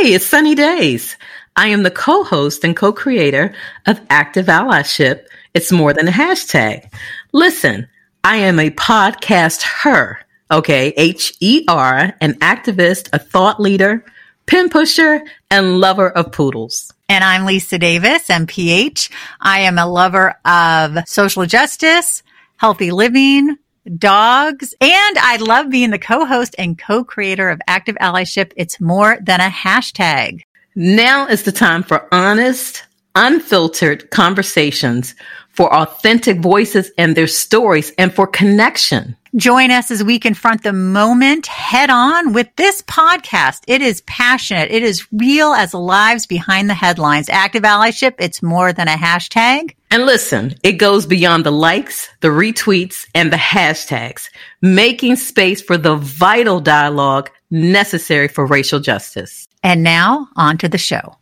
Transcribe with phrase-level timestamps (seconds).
[0.00, 1.16] Hey, it's Sunny Days.
[1.56, 3.52] I am the co-host and co-creator
[3.84, 5.26] of Active Allyship.
[5.54, 6.88] It's more than a hashtag.
[7.32, 7.88] Listen,
[8.22, 10.20] I am a podcast her,
[10.52, 10.92] okay?
[10.96, 14.04] H-E-R, an activist, a thought leader,
[14.46, 16.92] pin pusher, and lover of poodles.
[17.08, 19.10] And I'm Lisa Davis, MPH.
[19.40, 22.22] I am a lover of social justice,
[22.56, 23.56] healthy living,
[23.96, 28.52] dogs, and I love being the co-host and co-creator of Active Allyship.
[28.56, 30.42] It's more than a hashtag.
[30.74, 35.14] Now is the time for honest, unfiltered conversations,
[35.50, 39.16] for authentic voices and their stories, and for connection.
[39.36, 43.62] Join us as we confront the moment head on with this podcast.
[43.66, 44.70] It is passionate.
[44.70, 47.28] It is real as lives behind the headlines.
[47.28, 48.14] Active allyship.
[48.18, 49.74] It's more than a hashtag.
[49.90, 54.28] And listen, it goes beyond the likes, the retweets, and the hashtags,
[54.60, 59.48] making space for the vital dialogue necessary for racial justice.
[59.62, 61.16] And now on to the show.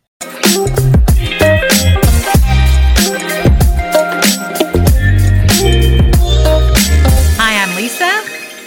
[7.39, 8.21] Hi, I'm Lisa.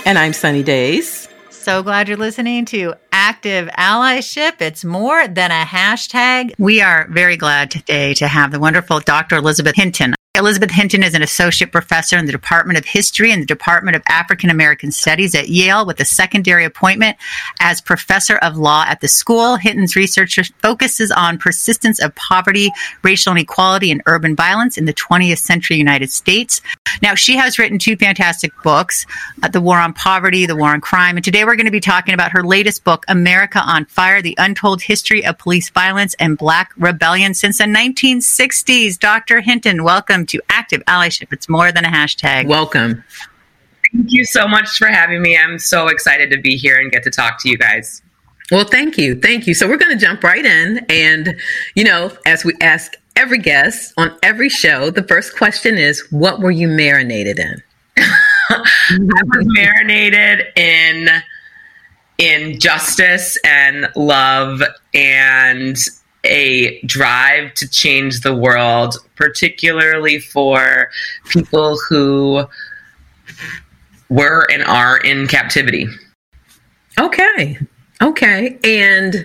[0.07, 1.20] And I'm Sunny Days.
[1.61, 4.63] So glad you're listening to Active Allyship.
[4.63, 6.55] It's more than a hashtag.
[6.59, 9.37] We are very glad today to have the wonderful Dr.
[9.37, 10.15] Elizabeth Hinton.
[10.41, 14.03] Elizabeth Hinton is an associate professor in the Department of History and the Department of
[14.09, 17.19] African American Studies at Yale with a secondary appointment
[17.61, 19.57] as professor of law at the school.
[19.57, 25.41] Hinton's research focuses on persistence of poverty, racial inequality, and urban violence in the 20th
[25.41, 26.63] century United States.
[27.03, 29.05] Now, she has written two fantastic books,
[29.43, 31.81] uh, The War on Poverty, The War on Crime, and today we're going to be
[31.81, 36.39] talking about her latest book, America on Fire, The Untold History of Police Violence and
[36.39, 38.99] Black Rebellion since the 1960s.
[38.99, 39.43] Dr.
[39.43, 41.33] Hinton, welcome to Active Allyship.
[41.33, 42.47] It's more than a hashtag.
[42.47, 43.05] Welcome.
[43.93, 45.37] Thank you so much for having me.
[45.37, 48.03] I'm so excited to be here and get to talk to you guys.
[48.51, 49.15] Well, thank you.
[49.15, 49.55] Thank you.
[49.55, 50.85] So we're going to jump right in.
[50.89, 51.37] And,
[51.75, 56.41] you know, as we ask every guest on every show, the first question is, what
[56.41, 57.63] were you marinated in?
[57.99, 61.09] I was marinated in
[62.19, 64.63] in justice and love
[64.93, 65.79] and
[66.25, 70.91] a drive to change the world, particularly for
[71.29, 72.45] people who
[74.09, 75.87] were and are in captivity.
[76.99, 77.59] Okay.
[78.03, 78.59] Okay.
[78.65, 79.25] And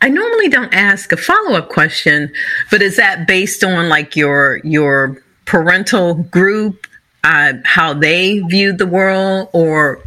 [0.00, 2.32] I normally don't ask a follow-up question,
[2.70, 6.86] but is that based on like your your parental group,
[7.22, 10.02] uh, how they viewed the world, or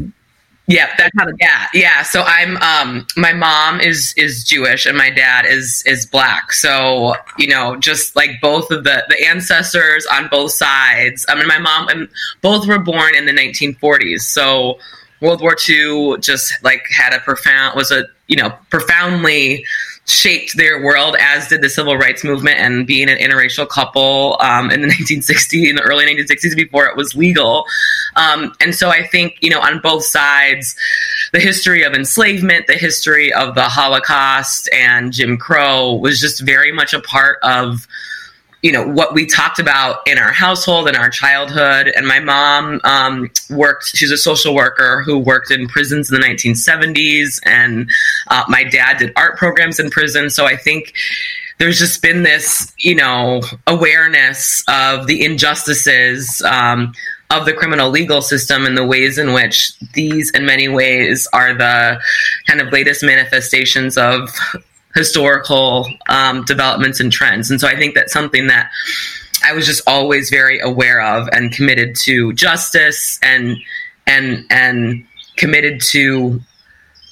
[0.67, 2.03] yeah, that, yeah, yeah.
[2.03, 6.53] So I'm um my mom is is Jewish and my dad is is black.
[6.53, 11.25] So, you know, just like both of the the ancestors on both sides.
[11.29, 12.09] I mean my mom and
[12.41, 14.21] both were born in the 1940s.
[14.21, 14.79] So
[15.21, 19.65] World War II just like had a profound was a, you know, profoundly
[20.05, 24.69] shaped their world, as did the civil rights movement and being an interracial couple um,
[24.69, 27.65] in the 1960s, in the early 1960s, before it was legal.
[28.15, 30.75] Um, and so I think, you know, on both sides,
[31.33, 36.71] the history of enslavement, the history of the Holocaust and Jim Crow was just very
[36.71, 37.87] much a part of
[38.61, 41.91] you know what we talked about in our household in our childhood.
[41.95, 46.27] And my mom um, worked she's a social worker who worked in prisons in the
[46.27, 47.89] 1970s and
[48.27, 50.29] uh, my dad did art programs in prison.
[50.29, 50.93] So i think
[51.57, 56.93] there's just been this you know awareness of the injustices um,
[57.29, 61.53] of the criminal legal system and the ways in which these in many ways are
[61.53, 61.99] the
[62.47, 64.29] kind of latest manifestations of
[64.95, 67.51] historical um, developments and trends.
[67.51, 68.71] And so I think that's something that
[69.43, 73.57] I was just always very aware of and committed to justice and
[74.07, 75.05] and and
[75.37, 76.41] committed to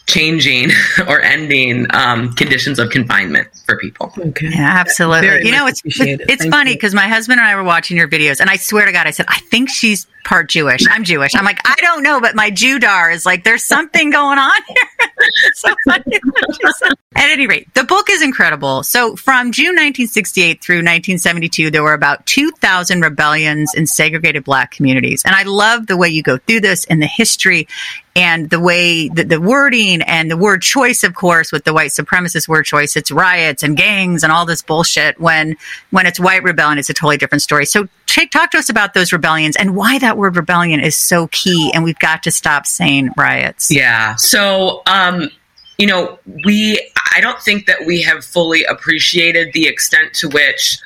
[0.06, 0.70] changing
[1.08, 4.12] or ending um, conditions of confinement for people.
[4.18, 4.50] Okay.
[4.50, 5.28] Yeah, absolutely.
[5.28, 8.08] Very you know, it's it's, it's funny because my husband and I were watching your
[8.08, 10.86] videos, and I swear to God, I said, I think she's part Jewish.
[10.90, 11.36] I'm Jewish.
[11.36, 15.10] I'm like, I don't know, but my Jewdar is like, there's something going on here.
[15.54, 16.20] so funny.
[17.16, 18.84] At any rate, the book is incredible.
[18.84, 25.24] So from June 1968 through 1972, there were about 2,000 rebellions in segregated black communities.
[25.26, 27.68] And I love the way you go through this and the history
[28.16, 31.92] and the way the, the wording and the word choice, of course, with the white
[31.92, 35.20] supremacist word choice, it's riots and gangs and all this bullshit.
[35.20, 35.56] When,
[35.92, 37.66] when it's white rebellion, it's a totally different story.
[37.66, 37.88] So
[38.32, 41.72] talk to us about those rebellions and why that word rebellion is so key.
[41.74, 43.72] And we've got to stop saying riots.
[43.72, 44.16] Yeah.
[44.16, 45.30] So, um,
[45.78, 46.80] you know, we,
[47.16, 50.78] I don't think that we have fully appreciated the extent to which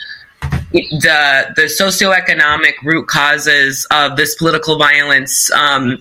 [0.71, 5.97] the the socioeconomic root causes of this political violence um,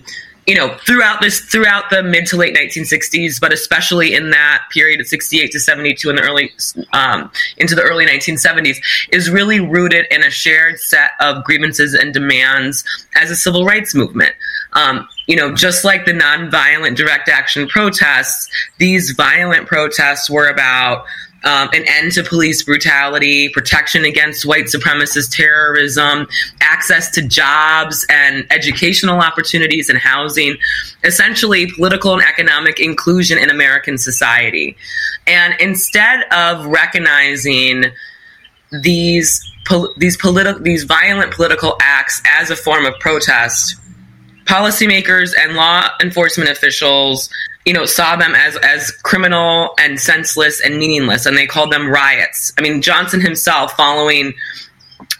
[0.47, 5.01] you know, throughout this, throughout the mid to late 1960s, but especially in that period
[5.01, 6.53] of 68 to 72 in the early,
[6.93, 8.77] um, into the early 1970s,
[9.11, 12.85] is really rooted in a shared set of grievances and demands
[13.15, 14.33] as a civil rights movement.
[14.71, 21.05] Um, you know, just like the nonviolent direct action protests, these violent protests were about
[21.43, 26.27] um, an end to police brutality, protection against white supremacist terrorism,
[26.61, 30.57] access to jobs and educational opportunities and housing,
[31.03, 34.75] essentially political and economic inclusion in American society.
[35.27, 37.85] And instead of recognizing
[38.81, 43.75] these pol- these political these violent political acts as a form of protest,
[44.47, 47.29] policymakers and law enforcement officials
[47.65, 51.89] you know, saw them as as criminal and senseless and meaningless, and they called them
[51.89, 52.53] riots.
[52.57, 54.33] I mean, Johnson himself, following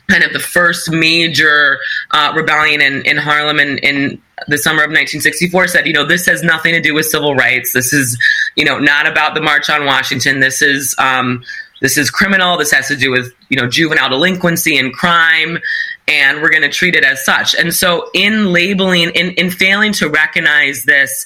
[0.10, 1.80] kind of the first major
[2.12, 6.26] uh, rebellion in, in Harlem in, in the summer of 1964 said, you know, this
[6.26, 7.74] has nothing to do with civil rights.
[7.74, 8.18] This is,
[8.56, 10.40] you know, not about the March on Washington.
[10.40, 11.44] This is, um,
[11.82, 12.58] this is criminal.
[12.58, 15.60] This has to do with, you know, juvenile delinquency and crime
[16.08, 17.54] and we're going to treat it as such.
[17.54, 21.26] And so, in labeling, in, in failing to recognize this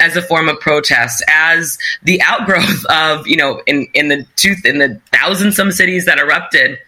[0.00, 4.54] as a form of protest, as the outgrowth of, you know, in, in the two,
[4.64, 6.78] in the thousand some cities that erupted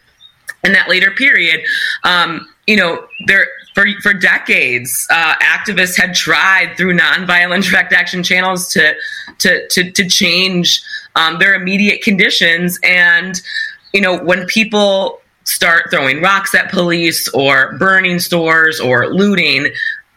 [0.64, 1.60] in that later period,
[2.04, 3.46] um, you know, there
[3.78, 8.94] for for decades, uh, activists had tried through nonviolent direct action channels to
[9.38, 10.82] to to, to change
[11.14, 13.40] um, their immediate conditions, and
[13.92, 19.68] you know, when people start throwing rocks at police or burning stores or looting,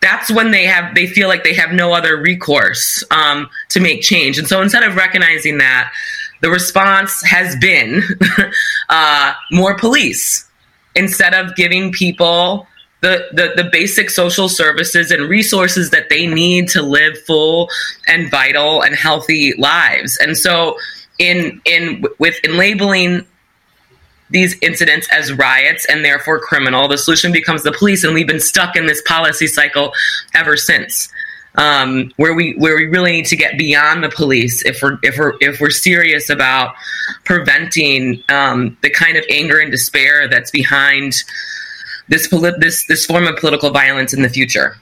[0.02, 4.02] that's when they have they feel like they have no other recourse um, to make
[4.02, 4.40] change.
[4.40, 5.94] And so instead of recognizing that,
[6.42, 8.02] the response has been
[8.90, 10.50] uh, more police
[10.96, 12.68] instead of giving people
[13.02, 17.70] the, the, the basic social services and resources that they need to live full
[18.08, 20.18] and vital and healthy lives.
[20.18, 20.78] And so
[21.20, 23.26] in in with in labeling
[24.32, 26.88] these incidents as riots and therefore criminal.
[26.88, 29.94] The solution becomes the police, and we've been stuck in this policy cycle
[30.34, 31.10] ever since.
[31.56, 35.18] Um, where we where we really need to get beyond the police if we're if
[35.18, 36.76] we're if we're serious about
[37.26, 41.14] preventing um, the kind of anger and despair that's behind
[42.08, 44.76] this polit- this this form of political violence in the future.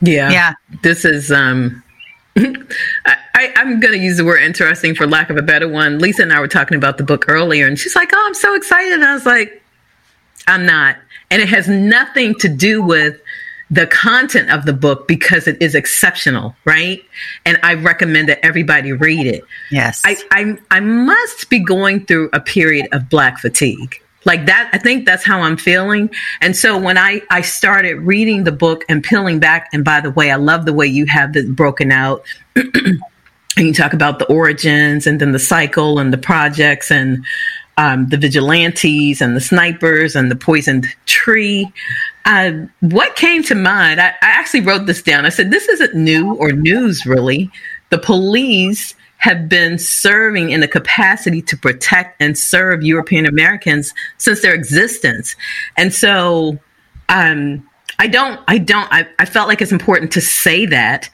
[0.00, 0.54] Yeah, yeah.
[0.82, 1.82] This is um,
[2.36, 5.98] I, am going to use the word interesting for lack of a better one.
[5.98, 8.54] Lisa and I were talking about the book earlier, and she's like, "Oh, I'm so
[8.54, 9.62] excited." And I was like,
[10.46, 10.96] "I'm not,"
[11.30, 13.18] and it has nothing to do with
[13.70, 17.02] the content of the book because it is exceptional, right?
[17.44, 19.42] And I recommend that everybody read it.
[19.70, 24.68] Yes, I I, I must be going through a period of black fatigue like that
[24.74, 26.10] i think that's how i'm feeling.
[26.42, 30.10] And so when i i started reading the book and peeling back and by the
[30.10, 32.22] way i love the way you have this broken out.
[33.56, 37.24] And you talk about the origins and then the cycle and the projects and
[37.78, 41.72] um, the vigilantes and the snipers and the poisoned tree.
[42.26, 44.00] Uh, what came to mind?
[44.00, 45.24] I, I actually wrote this down.
[45.24, 47.50] I said this isn't new or news really.
[47.88, 54.42] The police have been serving in the capacity to protect and serve European Americans since
[54.42, 55.34] their existence.
[55.76, 56.58] And so
[57.08, 57.68] um,
[57.98, 61.08] I don't, I don't, I, I felt like it's important to say that,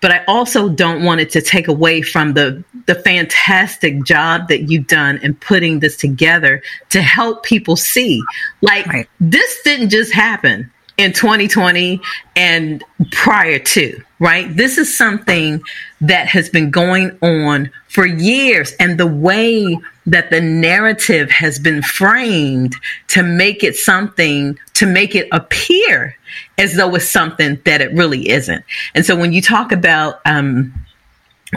[0.00, 4.70] but I also don't want it to take away from the, the fantastic job that
[4.70, 8.22] you've done in putting this together to help people see.
[8.60, 9.08] Like, right.
[9.18, 12.00] this didn't just happen in 2020
[12.36, 14.54] and prior to, right?
[14.56, 15.62] This is something
[16.00, 18.72] that has been going on for years.
[18.80, 22.76] And the way that the narrative has been framed
[23.08, 26.16] to make it something, to make it appear
[26.58, 28.64] as though it's something that it really isn't.
[28.94, 30.72] And so when you talk about, um,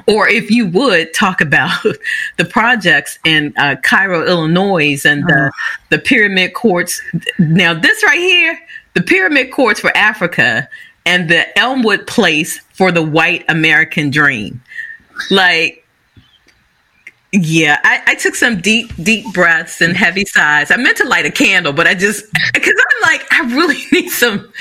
[0.08, 1.84] or if you would talk about
[2.38, 5.78] the projects in uh, Cairo, Illinois, and the, oh.
[5.90, 7.02] the pyramid courts.
[7.38, 8.60] Now, this right here,
[8.94, 10.70] the pyramid courts for Africa
[11.06, 14.62] and the Elmwood Place for the white American dream.
[15.32, 15.79] Like,
[17.32, 20.72] yeah, I, I, took some deep, deep breaths and heavy sighs.
[20.72, 24.10] I meant to light a candle, but I just, because I'm like, I really need
[24.10, 24.52] some.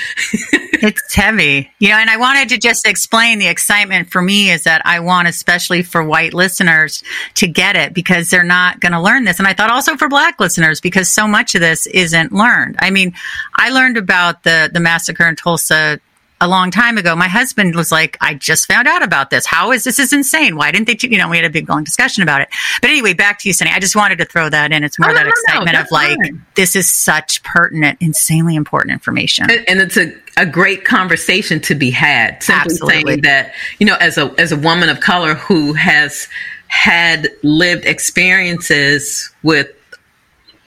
[0.43, 1.71] it's heavy.
[1.79, 4.99] You know, and I wanted to just explain the excitement for me is that I
[4.99, 7.03] want, especially for white listeners,
[7.35, 9.39] to get it because they're not going to learn this.
[9.39, 12.75] And I thought also for black listeners because so much of this isn't learned.
[12.79, 13.13] I mean,
[13.55, 15.99] I learned about the, the massacre in Tulsa
[16.41, 19.45] a long time ago, my husband was like, I just found out about this.
[19.45, 20.55] How is this is insane?
[20.55, 22.49] Why didn't they, you know, we had a big long discussion about it.
[22.81, 23.71] But anyway, back to you, Sunny.
[23.71, 24.83] I just wanted to throw that in.
[24.83, 26.45] It's more oh, that no, excitement no, of like, fine.
[26.55, 29.51] this is such pertinent, insanely important information.
[29.51, 32.41] And, and, it's a, a great conversation to be had.
[32.41, 33.03] Simply Absolutely.
[33.03, 36.27] saying that, you know, as a as a woman of color who has
[36.67, 39.67] had lived experiences with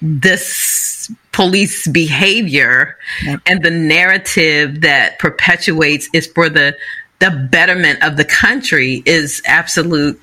[0.02, 3.40] this police behavior Yep.
[3.46, 6.76] and the narrative that perpetuates is for the
[7.20, 10.20] the betterment of the country is absolute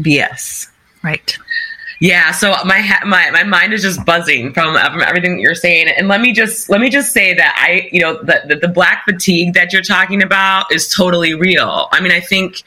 [0.00, 0.66] BS.
[1.04, 1.38] Right.
[2.00, 5.54] Yeah, so my ha- my my mind is just buzzing from, from everything that you're
[5.54, 8.56] saying, and let me just let me just say that I, you know, the, the
[8.56, 11.88] the black fatigue that you're talking about is totally real.
[11.92, 12.62] I mean, I think,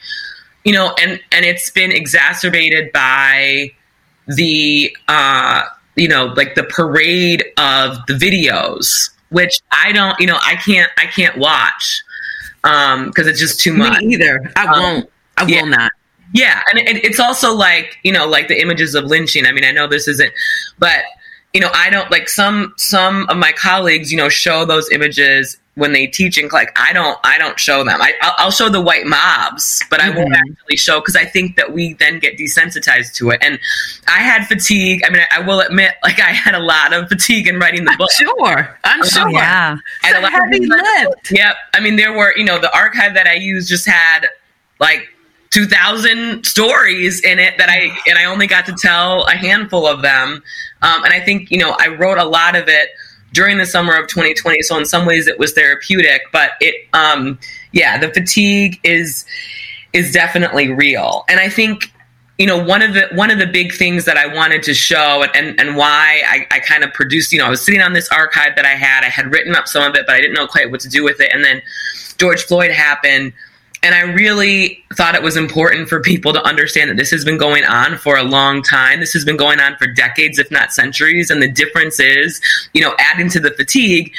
[0.64, 3.72] you know, and and it's been exacerbated by
[4.28, 5.64] the, uh,
[5.96, 10.90] you know, like the parade of the videos, which I don't, you know, I can't
[10.98, 12.02] I can't watch
[12.64, 14.00] um because it's just too much.
[14.00, 14.52] Me either.
[14.56, 15.10] I Um, won't.
[15.36, 15.62] I yeah.
[15.62, 15.92] will not.
[16.32, 19.46] Yeah, and it, it's also like you know, like the images of lynching.
[19.46, 20.32] I mean, I know this isn't,
[20.78, 21.04] but
[21.52, 24.10] you know, I don't like some some of my colleagues.
[24.10, 27.82] You know, show those images when they teach in like I don't I don't show
[27.82, 28.00] them.
[28.00, 30.36] I I'll, I'll show the white mobs, but I won't Mhm.
[30.38, 33.40] actually show because I think that we then get desensitized to it.
[33.42, 33.58] And
[34.06, 35.02] I had fatigue.
[35.04, 37.84] I mean, I, I will admit, like I had a lot of fatigue in writing
[37.84, 38.12] the book.
[38.12, 38.78] Sure.
[38.84, 39.28] I'm sure.
[39.30, 39.76] Yeah.
[40.02, 41.32] I had a lot of Heavy lift.
[41.32, 41.56] Yep.
[41.74, 44.28] I mean, there were, you know, the archive that I used just had
[44.78, 45.08] like
[45.50, 50.02] 2000 stories in it that I, and I only got to tell a handful of
[50.02, 50.42] them.
[50.82, 52.90] Um, and I think, you know, I wrote a lot of it
[53.34, 54.62] during the summer of 2020.
[54.62, 57.38] So in some ways it was therapeutic, but it, um,
[57.72, 59.26] yeah, the fatigue is,
[59.92, 61.24] is definitely real.
[61.28, 61.92] And I think,
[62.38, 65.22] you know, one of the one of the big things that I wanted to show
[65.22, 67.92] and, and, and why I, I kind of produced, you know, I was sitting on
[67.92, 69.04] this archive that I had.
[69.04, 71.04] I had written up some of it, but I didn't know quite what to do
[71.04, 71.30] with it.
[71.32, 71.62] And then
[72.18, 73.32] George Floyd happened.
[73.84, 77.36] And I really thought it was important for people to understand that this has been
[77.36, 78.98] going on for a long time.
[78.98, 81.30] This has been going on for decades, if not centuries.
[81.30, 82.40] And the difference is,
[82.72, 84.10] you know, adding to the fatigue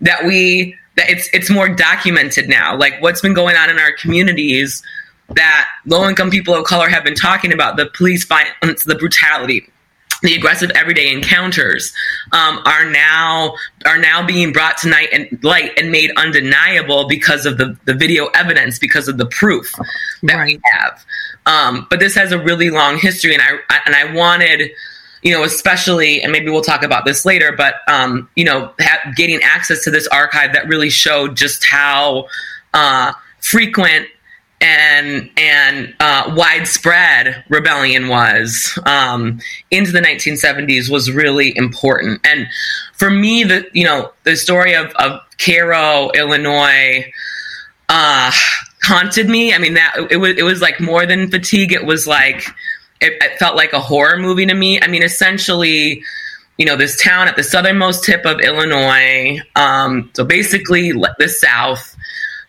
[0.00, 2.74] that we that it's it's more documented now.
[2.74, 4.82] Like what's been going on in our communities
[5.34, 9.68] that low income people of color have been talking about the police violence, the brutality,
[10.22, 11.92] the aggressive everyday encounters
[12.32, 13.54] um, are now
[13.86, 17.94] are now being brought to night and light and made undeniable because of the, the
[17.94, 19.72] video evidence, because of the proof
[20.22, 21.04] that we have.
[21.46, 24.70] Um, but this has a really long history, and I, I and I wanted.
[25.22, 29.12] You know, especially, and maybe we'll talk about this later, but um, you know, ha-
[29.14, 32.26] getting access to this archive that really showed just how
[32.72, 34.06] uh, frequent
[34.60, 39.40] and and uh, widespread rebellion was um,
[39.70, 42.20] into the 1970s was really important.
[42.26, 42.46] And
[42.92, 47.10] for me, the you know the story of, of Cairo, Illinois,
[47.88, 48.30] uh,
[48.82, 49.54] haunted me.
[49.54, 51.72] I mean that it was it was like more than fatigue.
[51.72, 52.46] It was like
[53.00, 54.80] it, it felt like a horror movie to me.
[54.80, 56.02] I mean, essentially.
[56.58, 59.40] You know, this town at the southernmost tip of Illinois.
[59.56, 61.96] Um, so basically, the South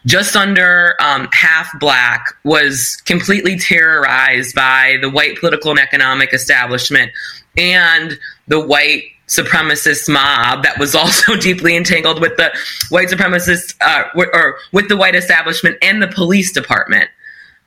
[0.05, 7.12] just under um, half black, was completely terrorized by the white political and economic establishment
[7.58, 8.17] and
[8.48, 12.51] the white supremacist mob that was also deeply entangled with the
[12.89, 17.10] white supremacist uh, or with the white establishment and the police department.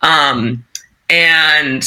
[0.03, 0.65] Um,
[1.09, 1.85] and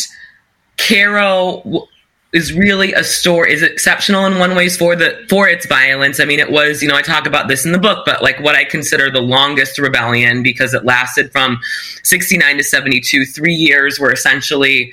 [0.77, 1.87] Cairo
[2.33, 6.19] is really a story is exceptional in one ways for the for its violence.
[6.19, 8.39] I mean, it was you know I talk about this in the book, but like
[8.39, 11.59] what I consider the longest rebellion because it lasted from
[12.03, 14.91] sixty nine to seventy two, three years were essentially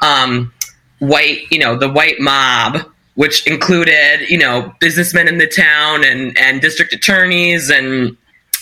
[0.00, 0.52] um,
[0.98, 2.88] white you know the white mob.
[3.14, 8.16] Which included, you know, businessmen in the town and, and district attorneys and,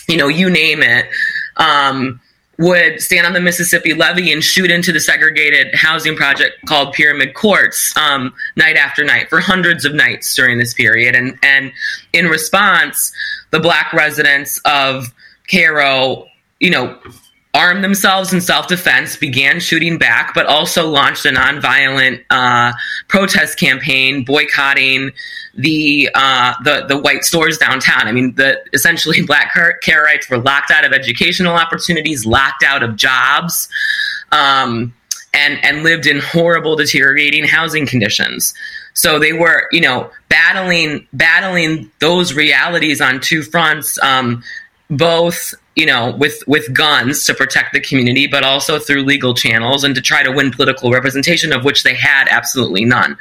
[0.09, 1.07] you know, you name it.
[1.55, 2.19] Um,
[2.61, 7.33] would stand on the Mississippi levee and shoot into the segregated housing project called Pyramid
[7.33, 11.15] Courts um, night after night for hundreds of nights during this period.
[11.15, 11.73] And and
[12.13, 13.11] in response,
[13.49, 15.13] the black residents of
[15.49, 16.27] Cairo,
[16.59, 16.97] you know,
[17.53, 22.71] armed themselves in self-defense, began shooting back, but also launched a nonviolent uh,
[23.07, 25.11] protest campaign boycotting
[25.53, 28.07] the uh, the the white stores downtown.
[28.07, 32.95] I mean, the essentially black Cairoites were locked out of educational opportunities, locked out of
[32.95, 33.67] jobs,
[34.31, 34.93] um,
[35.33, 38.53] and and lived in horrible, deteriorating housing conditions.
[38.93, 44.01] So they were, you know, battling battling those realities on two fronts.
[44.03, 44.43] Um,
[44.91, 49.83] both you know with with guns to protect the community but also through legal channels
[49.83, 53.17] and to try to win political representation of which they had absolutely none.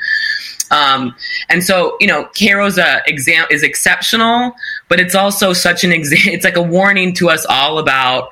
[0.73, 1.17] Um,
[1.49, 4.53] and so you know Cairo's a exam is exceptional
[4.89, 8.31] but it's also such an exam it's like a warning to us all about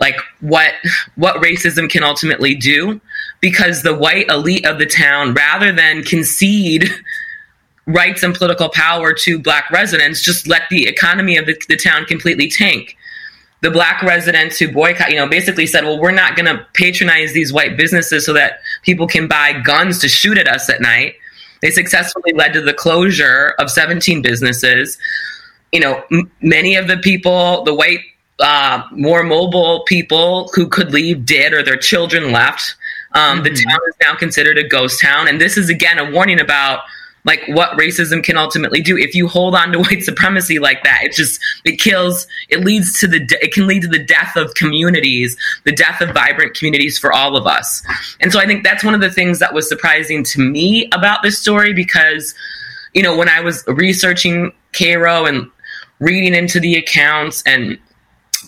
[0.00, 0.72] like what
[1.16, 3.00] what racism can ultimately do
[3.40, 6.90] because the white elite of the town rather than concede
[7.86, 12.04] rights and political power to black residents just let the economy of the, the town
[12.04, 12.96] completely tank
[13.62, 17.32] the black residents who boycott, you know, basically said, well, we're not going to patronize
[17.32, 21.14] these white businesses so that people can buy guns to shoot at us at night.
[21.60, 24.98] They successfully led to the closure of 17 businesses.
[25.72, 28.00] You know, m- many of the people, the white,
[28.38, 32.76] uh, more mobile people who could leave did, or their children left.
[33.12, 33.44] Um, mm-hmm.
[33.44, 35.28] The town is now considered a ghost town.
[35.28, 36.80] And this is, again, a warning about
[37.24, 41.00] like what racism can ultimately do if you hold on to white supremacy like that
[41.02, 44.54] it just it kills it leads to the it can lead to the death of
[44.54, 47.82] communities the death of vibrant communities for all of us.
[48.20, 51.22] And so i think that's one of the things that was surprising to me about
[51.22, 52.34] this story because
[52.94, 55.50] you know when i was researching cairo and
[55.98, 57.78] reading into the accounts and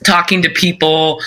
[0.04, 1.20] talking to people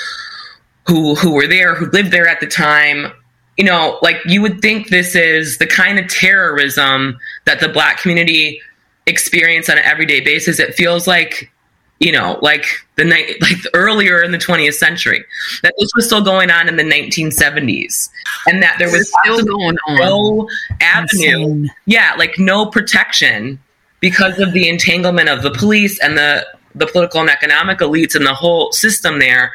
[0.88, 3.12] who who were there who lived there at the time
[3.58, 8.00] you know, like you would think this is the kind of terrorism that the black
[8.00, 8.60] community
[9.06, 10.60] experience on an everyday basis.
[10.60, 11.52] It feels like,
[12.00, 15.24] you know, like the night, like earlier in the 20th century,
[15.64, 18.10] that this was still going on in the 1970s,
[18.48, 20.50] and that there was still going on no
[20.82, 21.72] avenue, Insane.
[21.86, 23.60] yeah, like no protection
[24.00, 28.26] because of the entanglement of the police and the the political and economic elites and
[28.26, 29.54] the whole system there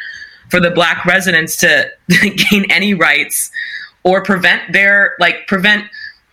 [0.49, 3.51] for the black residents to gain any rights
[4.03, 5.85] or prevent their like prevent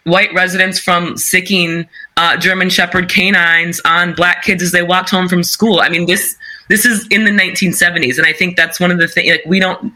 [0.08, 5.28] white residents from sicking uh, German Shepherd canines on black kids as they walked home
[5.28, 5.82] from school.
[5.82, 6.38] I mean, this
[6.70, 9.30] this is in the 1970s, and I think that's one of the things.
[9.30, 9.94] Like, we don't,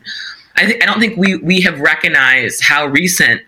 [0.56, 3.42] I, th- I don't think we we have recognized how recent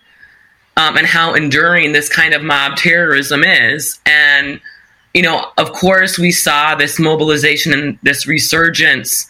[0.77, 4.59] um, and how enduring this kind of mob terrorism is, and
[5.13, 9.29] you know, of course, we saw this mobilization and this resurgence.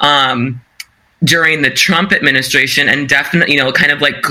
[0.00, 0.60] Um,
[1.24, 4.26] during the Trump administration and definitely, you know, kind of like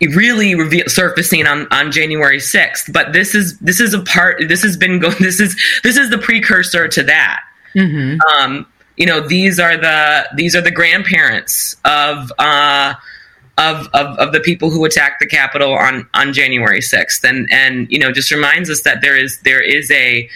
[0.00, 2.92] really reveal, surfacing on, on January 6th.
[2.92, 4.42] But this is this is a part.
[4.48, 5.16] This has been going.
[5.20, 7.40] This is this is the precursor to that.
[7.74, 8.20] Mm-hmm.
[8.20, 12.32] Um, you know, these are the these are the grandparents of.
[12.38, 12.94] Uh,
[13.58, 17.26] of, of, of the people who attacked the Capitol on, on January 6th.
[17.26, 20.28] And, and, you know, just reminds us that there is, there is a,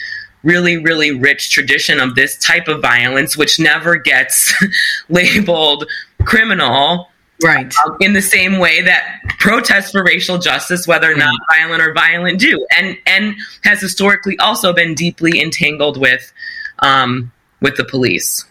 [0.43, 4.55] really, really rich tradition of this type of violence, which never gets
[5.09, 5.85] labeled
[6.25, 7.10] criminal.
[7.43, 7.73] Right.
[7.87, 11.95] Um, in the same way that protests for racial justice, whether or not violent or
[11.95, 16.33] violent, do, and and has historically also been deeply entangled with
[16.81, 18.45] um, with the police.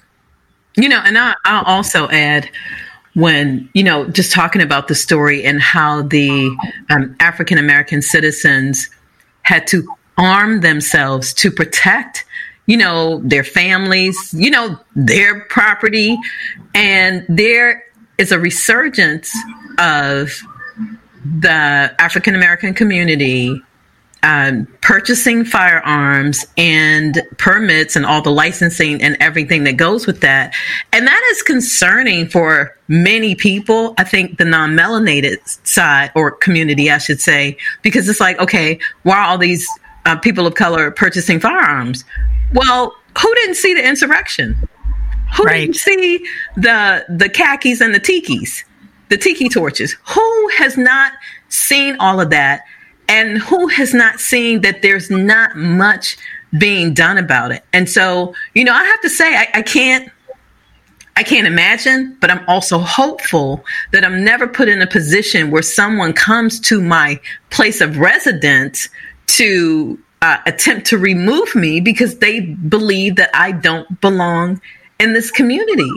[0.75, 2.49] You know, and I, I'll also add
[3.13, 6.55] when you know just talking about the story and how the
[6.89, 8.89] um, African American citizens
[9.43, 12.25] had to arm themselves to protect
[12.65, 16.17] you know their families you know their property
[16.75, 17.83] and there
[18.19, 19.35] is a resurgence
[19.79, 20.31] of
[21.39, 23.61] the african american community
[24.21, 30.53] um, purchasing firearms and permits and all the licensing and everything that goes with that.
[30.91, 33.93] And that is concerning for many people.
[33.97, 38.77] I think the non melanated side or community, I should say, because it's like, okay,
[39.03, 39.65] why are all these
[40.05, 42.03] uh, people of color purchasing firearms.
[42.53, 44.55] Well, who didn't see the insurrection?
[45.35, 45.61] Who right.
[45.61, 48.63] didn't see the the khakis and the tikis,
[49.09, 49.95] the tiki torches?
[50.13, 51.13] Who has not
[51.49, 52.63] seen all of that?
[53.07, 56.17] And who has not seen that there's not much
[56.57, 57.63] being done about it?
[57.73, 60.11] And so, you know, I have to say, I, I can't
[61.19, 65.61] I can't imagine, but I'm also hopeful that I'm never put in a position where
[65.61, 68.87] someone comes to my place of residence
[69.27, 74.61] to uh, attempt to remove me because they believe that I don't belong
[74.99, 75.89] in this community.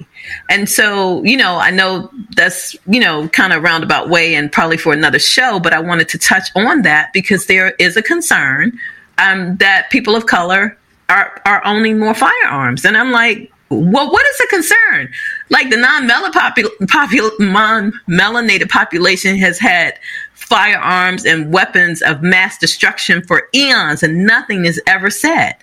[0.49, 4.77] And so, you know, I know that's, you know, kind of roundabout way and probably
[4.77, 8.79] for another show, but I wanted to touch on that because there is a concern
[9.19, 12.85] um, that people of color are, are owning more firearms.
[12.85, 15.12] And I'm like, well, what is the concern?
[15.49, 19.99] Like the non-melanated population has had
[20.35, 25.57] firearms and weapons of mass destruction for eons, and nothing is ever said.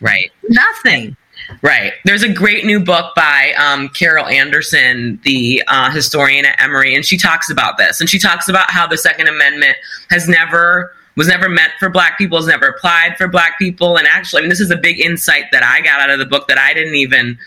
[0.00, 0.32] Right.
[0.48, 1.16] Nothing.
[1.60, 1.92] Right.
[2.04, 7.04] There's a great new book by um, Carol Anderson, the uh, historian at Emory, and
[7.04, 8.00] she talks about this.
[8.00, 9.76] And she talks about how the Second Amendment
[10.10, 13.98] has never was never meant for black people, has never applied for black people.
[13.98, 16.26] And actually, I mean, this is a big insight that I got out of the
[16.26, 17.38] book that I didn't even,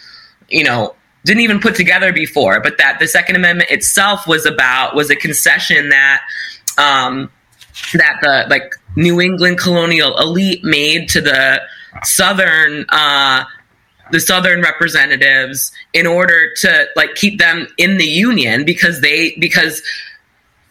[0.50, 2.62] you know, didn't even put together before.
[2.62, 6.22] But that the Second Amendment itself was about was a concession that
[6.78, 7.32] um,
[7.94, 11.62] that the like New England colonial elite made to the
[12.04, 13.46] southern uh,
[14.12, 19.82] the southern representatives in order to like keep them in the union because they because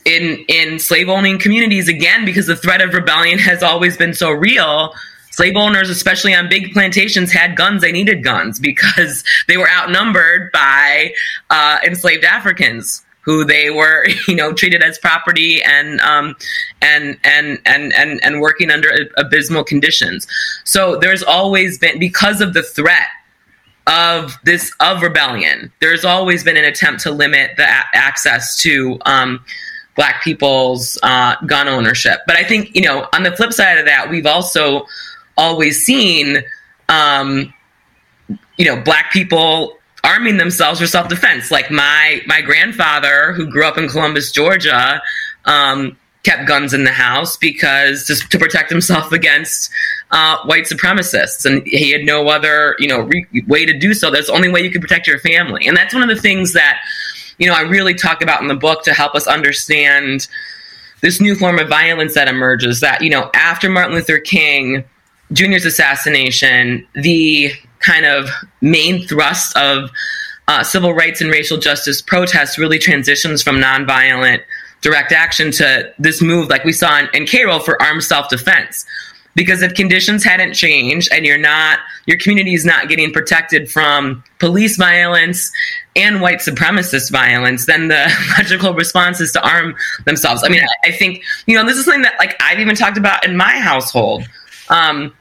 [0.05, 4.31] in in slave owning communities again because the threat of rebellion has always been so
[4.31, 4.94] real
[5.35, 7.83] slave owners, especially on big plantations, had guns.
[7.83, 11.12] They needed guns because they were outnumbered by
[11.51, 16.37] uh, enslaved Africans who they were, you know, treated as property and um,
[16.83, 20.27] and and and and and working under abysmal conditions.
[20.64, 23.09] So there's always been because of the threat
[23.87, 25.73] of this of rebellion.
[25.81, 29.44] There's always been an attempt to limit the a- access to um,
[29.97, 32.20] black people's uh, gun ownership.
[32.27, 34.87] But I think you know, on the flip side of that, we've also
[35.37, 36.38] always seen,
[36.88, 37.53] um,
[38.57, 41.51] you know, black people arming themselves for self defense.
[41.51, 45.03] Like my my grandfather, who grew up in Columbus, Georgia,
[45.44, 49.70] um, kept guns in the house because just to protect himself against
[50.10, 54.10] uh, white supremacists, and he had no other you know re- way to do so.
[54.10, 56.52] That's the only way you can protect your family, and that's one of the things
[56.54, 56.80] that
[57.38, 60.26] you know I really talk about in the book to help us understand
[61.02, 62.80] this new form of violence that emerges.
[62.80, 64.84] That you know after Martin Luther King
[65.32, 68.28] Jr.'s assassination, the kind of
[68.60, 69.90] main thrust of
[70.48, 74.42] uh, civil rights and racial justice protests really transitions from nonviolent
[74.85, 78.85] direct action to this move, like we saw in, in Cairo, for armed self defense.
[79.35, 84.23] Because if conditions hadn't changed and you're not, your community is not getting protected from
[84.38, 85.51] police violence
[85.97, 90.44] and white supremacist violence, then the logical response is to arm themselves.
[90.44, 92.99] I mean, I, I think, you know, this is something that like I've even talked
[92.99, 94.25] about in my household.
[94.68, 95.12] Um,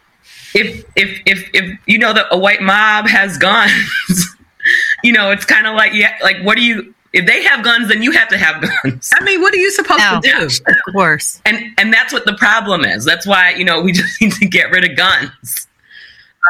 [0.54, 4.36] if if if if you know that a white mob has guns,
[5.04, 7.88] you know, it's kind of like yeah, like what do you if they have guns,
[7.90, 9.12] then you have to have guns.
[9.14, 10.46] I mean, what are you supposed no, to do?
[10.46, 11.42] Of course.
[11.46, 13.06] And and that's what the problem is.
[13.06, 15.68] That's why you know we just need to get rid of guns.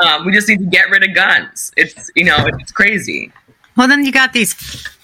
[0.04, 1.72] Um, we just need to get rid of guns.
[1.78, 3.32] It's you know it's crazy.
[3.76, 4.54] Well, then you got these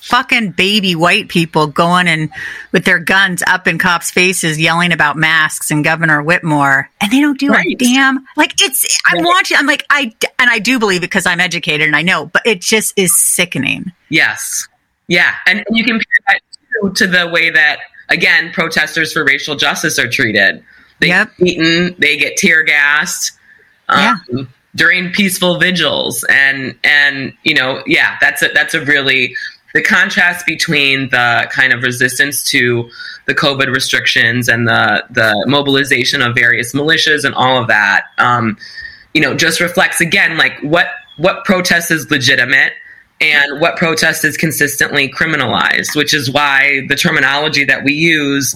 [0.10, 2.30] fucking baby white people going and
[2.72, 7.20] with their guns up in cops' faces, yelling about masks and Governor Whitmer, and they
[7.20, 7.66] don't do right.
[7.66, 8.26] a damn.
[8.38, 9.58] Like it's, I'm watching.
[9.58, 12.44] I'm like, I and I do believe it because I'm educated and I know, but
[12.46, 13.92] it just is sickening.
[14.10, 14.68] Yes,
[15.10, 16.40] yeah, and you compare that
[16.82, 20.64] too to the way that again protesters for racial justice are treated.
[21.02, 21.28] They yep.
[21.38, 23.34] get beaten, they get tear gassed.
[23.90, 24.44] Um, yeah
[24.76, 29.36] during peaceful vigils and and you know yeah that's a that's a really
[29.74, 32.90] the contrast between the kind of resistance to
[33.28, 38.58] the COVID restrictions and the the mobilization of various militias and all of that, um,
[39.14, 42.74] you know, just reflects again like what what protest is legitimate
[43.22, 48.56] and what protest is consistently criminalized, which is why the terminology that we use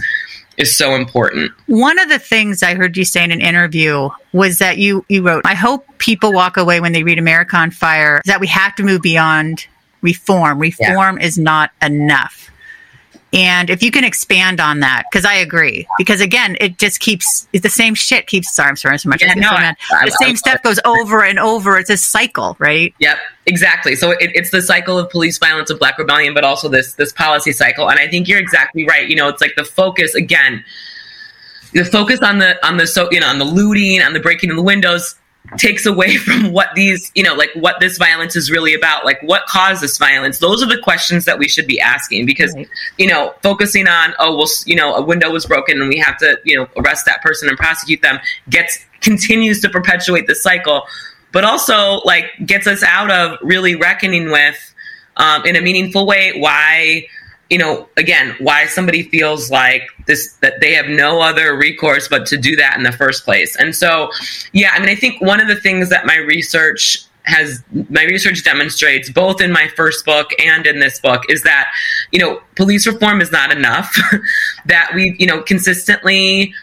[0.58, 1.52] is so important.
[1.68, 5.24] One of the things I heard you say in an interview was that you you
[5.24, 8.76] wrote, "I hope people walk away when they read America on Fire that we have
[8.76, 9.66] to move beyond
[10.02, 10.60] reform.
[10.60, 11.26] Reform yeah.
[11.26, 12.52] is not enough.
[13.34, 17.48] And if you can expand on that, because I agree, because again, it just keeps
[17.52, 18.54] the same shit keeps.
[18.54, 19.24] Sorry, I'm sorry so much.
[19.24, 21.80] Yeah, no, I, I, the same I, stuff goes over and over.
[21.80, 22.94] It's a cycle, right?
[23.00, 23.18] Yep,
[23.48, 23.96] exactly.
[23.96, 27.12] So it, it's the cycle of police violence of Black rebellion, but also this this
[27.12, 27.90] policy cycle.
[27.90, 29.10] And I think you're exactly right.
[29.10, 30.64] You know, it's like the focus again,
[31.74, 34.52] the focus on the on the so you know on the looting, on the breaking
[34.52, 35.16] of the windows
[35.58, 39.06] takes away from what these, you know, like what this violence is really about.
[39.06, 40.40] Like what caused this violence?
[40.40, 42.68] Those are the questions that we should be asking because, right.
[42.98, 46.18] you know, focusing on, oh, well, you know, a window was broken and we have
[46.18, 50.84] to, you know, arrest that person and prosecute them gets continues to perpetuate the cycle,
[51.32, 54.74] but also like gets us out of really reckoning with
[55.18, 57.06] um, in a meaningful way why
[57.50, 62.26] you know, again, why somebody feels like this that they have no other recourse but
[62.28, 63.56] to do that in the first place.
[63.56, 64.10] And so,
[64.54, 68.44] yeah, I mean, I think one of the things that my research has my research
[68.44, 71.72] demonstrates both in my first book and in this book is that
[72.12, 73.98] you know police reform is not enough
[74.66, 76.54] that we you know consistently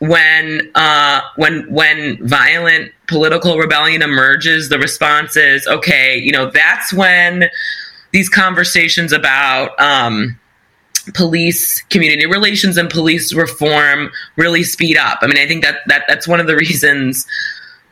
[0.00, 6.92] when uh, when when violent political rebellion emerges the response is okay you know that's
[6.92, 7.48] when
[8.12, 10.38] these conversations about um,
[11.14, 15.18] police community relations and police reform really speed up.
[15.22, 17.26] I mean, I think that, that that's one of the reasons,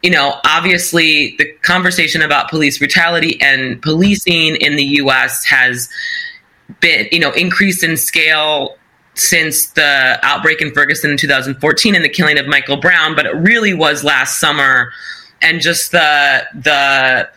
[0.03, 5.89] you know, obviously the conversation about police brutality and policing in the US has
[6.81, 8.77] been, you know, increased in scale
[9.15, 13.35] since the outbreak in Ferguson in 2014 and the killing of Michael Brown, but it
[13.35, 14.93] really was last summer
[15.43, 17.29] and just the the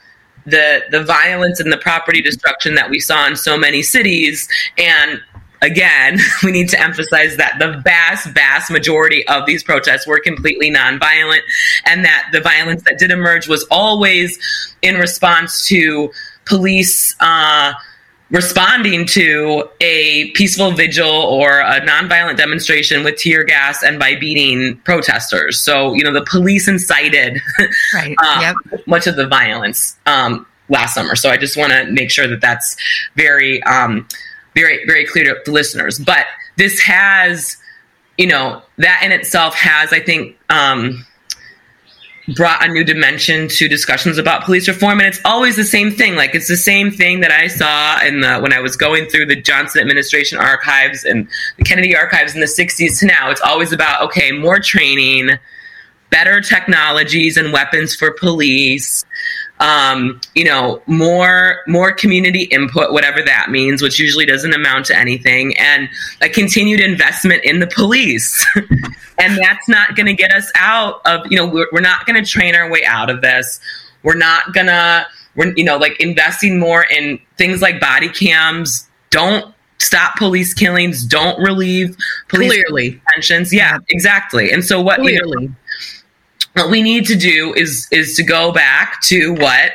[0.46, 5.22] the the violence and the property destruction that we saw in so many cities and
[5.62, 10.72] again, we need to emphasize that the vast, vast majority of these protests were completely
[10.72, 11.42] nonviolent,
[11.86, 14.40] and that the violence that did emerge was always
[14.82, 16.12] in response to
[16.46, 17.16] police.
[17.20, 17.74] Uh,
[18.32, 24.78] responding to a peaceful vigil or a nonviolent demonstration with tear gas and by beating
[24.80, 25.60] protesters.
[25.60, 27.39] So, you know, the police incited
[27.94, 28.15] right.
[28.24, 28.88] uh, yep.
[28.88, 31.15] much of the violence um, last summer.
[31.15, 32.78] So I just want to make sure that that's
[33.15, 34.08] very, um,
[34.56, 36.00] very, very clear to the listeners.
[36.00, 36.26] But
[36.58, 37.58] this has,
[38.17, 41.06] you know, that in itself has, I think, um,
[42.36, 46.15] brought a new dimension to discussions about police reform and it's always the same thing.
[46.15, 49.26] Like it's the same thing that i saw in the when i was going through
[49.26, 53.30] the johnson administration archives and the kennedy archives in the 60s to now.
[53.32, 55.32] It's always about okay more training
[56.12, 59.06] better technologies and weapons for police
[59.62, 64.97] um, you know, more more community input, whatever that means, which usually doesn't amount to
[64.97, 65.88] anything, and
[66.21, 68.45] a continued investment in the police.
[69.21, 72.21] and that's not going to get us out of, you know, we're, we're not going
[72.21, 73.60] to train our way out of this.
[74.04, 78.89] We're not going to, we're, you know, like investing more in things like body cams.
[79.12, 81.06] Don't stop police killings.
[81.06, 81.95] Don't relieve
[82.30, 83.02] police Clearly.
[83.13, 83.54] tensions.
[83.54, 84.52] Yeah, exactly.
[84.52, 85.43] And so what, Clearly.
[85.43, 85.56] you know,
[86.54, 89.72] what we need to do is is to go back to what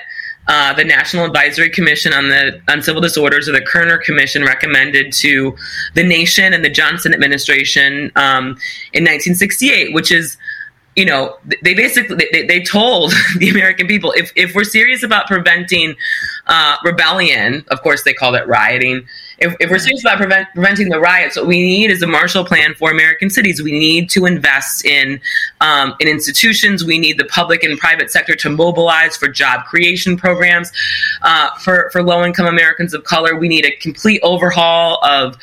[0.49, 5.13] uh, the National Advisory Commission on the on Civil Disorders, or the Kerner Commission, recommended
[5.15, 5.57] to
[5.95, 8.59] the nation and the Johnson administration um,
[8.93, 10.37] in 1968, which is
[10.97, 15.27] you know, they basically they, they told the American people if, if we're serious about
[15.27, 15.95] preventing
[16.47, 19.07] uh, rebellion, of course they called it rioting.
[19.39, 22.45] If, if we're serious about prevent, preventing the riots, what we need is a Marshall
[22.45, 23.63] Plan for American cities.
[23.63, 25.21] We need to invest in
[25.61, 26.85] um, in institutions.
[26.85, 30.73] We need the public and private sector to mobilize for job creation programs
[31.23, 33.37] uh, for for low income Americans of color.
[33.37, 35.37] We need a complete overhaul of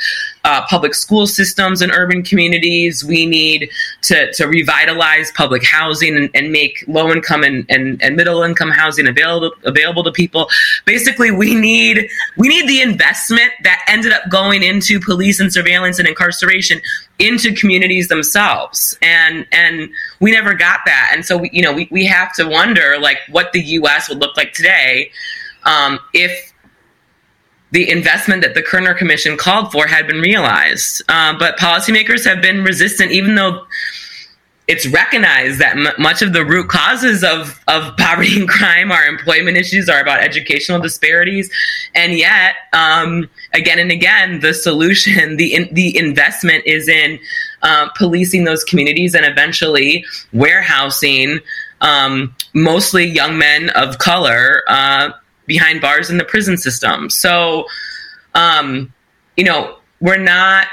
[0.46, 3.04] uh, public school systems in urban communities.
[3.04, 3.70] We need
[4.02, 8.70] to, to revitalize public housing and, and make low income and, and, and, middle income
[8.70, 10.50] housing available available to people.
[10.86, 16.00] Basically, we need we need the investment that ended up going into police and surveillance
[16.00, 16.82] and incarceration
[17.20, 21.88] into communities themselves and and we never got that and so we, you know we,
[21.92, 25.12] we have to wonder like what the us would look like today
[25.66, 26.54] um, if
[27.74, 31.02] the investment that the Kerner Commission called for had been realized.
[31.10, 33.66] Uh, but policymakers have been resistant, even though
[34.68, 39.06] it's recognized that m- much of the root causes of, of poverty and crime are
[39.06, 41.52] employment issues, are about educational disparities.
[41.94, 47.20] And yet, um, again and again, the solution, the, in, the investment is in
[47.62, 51.40] uh, policing those communities and eventually warehousing
[51.82, 55.12] um, mostly young men of color uh,
[55.46, 57.10] behind bars in the prison system.
[57.10, 57.66] So,
[58.34, 58.94] um,
[59.36, 60.68] you know, we're not.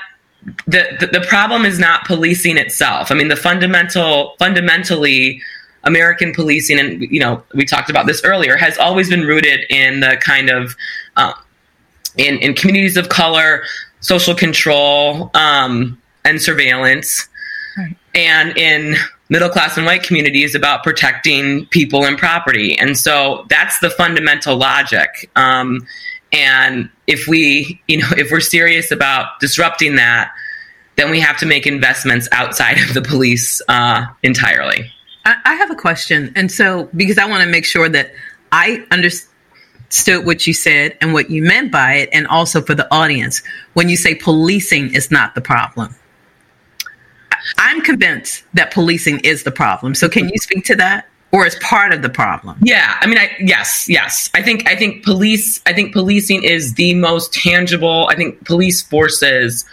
[0.67, 3.11] The, the, the problem is not policing itself.
[3.11, 5.43] I mean, the fundamental, fundamentally,
[5.85, 10.01] American policing, and you know, we talked about this earlier, has always been rooted in
[10.01, 10.77] the kind of
[11.17, 11.33] uh,
[12.17, 13.65] in in communities of color,
[14.01, 17.29] social control, um, and surveillance,
[17.77, 17.97] right.
[18.15, 18.97] and in
[19.31, 22.79] middle class and white communities about protecting people and property.
[22.79, 25.31] And so that's the fundamental logic.
[25.37, 25.87] Um,
[26.33, 30.33] and if we, you know, if we're serious about disrupting that,
[30.97, 34.91] then we have to make investments outside of the police uh, entirely.
[35.25, 36.33] I, have a question.
[36.35, 38.13] And so, because I want to make sure that
[38.53, 42.93] I understood what you said and what you meant by it, and also for the
[42.93, 43.43] audience,
[43.75, 45.95] when you say policing is not the problem.
[47.59, 49.95] I'm convinced that policing is the problem.
[49.95, 51.10] So can you speak to that?
[51.33, 52.57] Or is part of the problem?
[52.61, 54.29] Yeah, I mean, I, yes, yes.
[54.35, 55.61] I think I think police.
[55.65, 58.09] I think policing is the most tangible.
[58.11, 59.65] I think police forces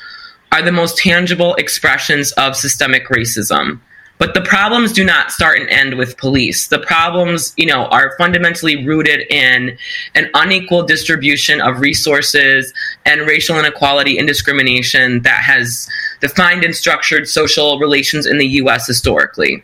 [0.52, 3.80] are the most tangible expressions of systemic racism.
[4.20, 6.68] But the problems do not start and end with police.
[6.68, 9.78] The problems, you know, are fundamentally rooted in
[10.16, 12.74] an unequal distribution of resources
[13.06, 15.88] and racial inequality and discrimination that has
[16.20, 19.64] defined and structured social relations in the US historically.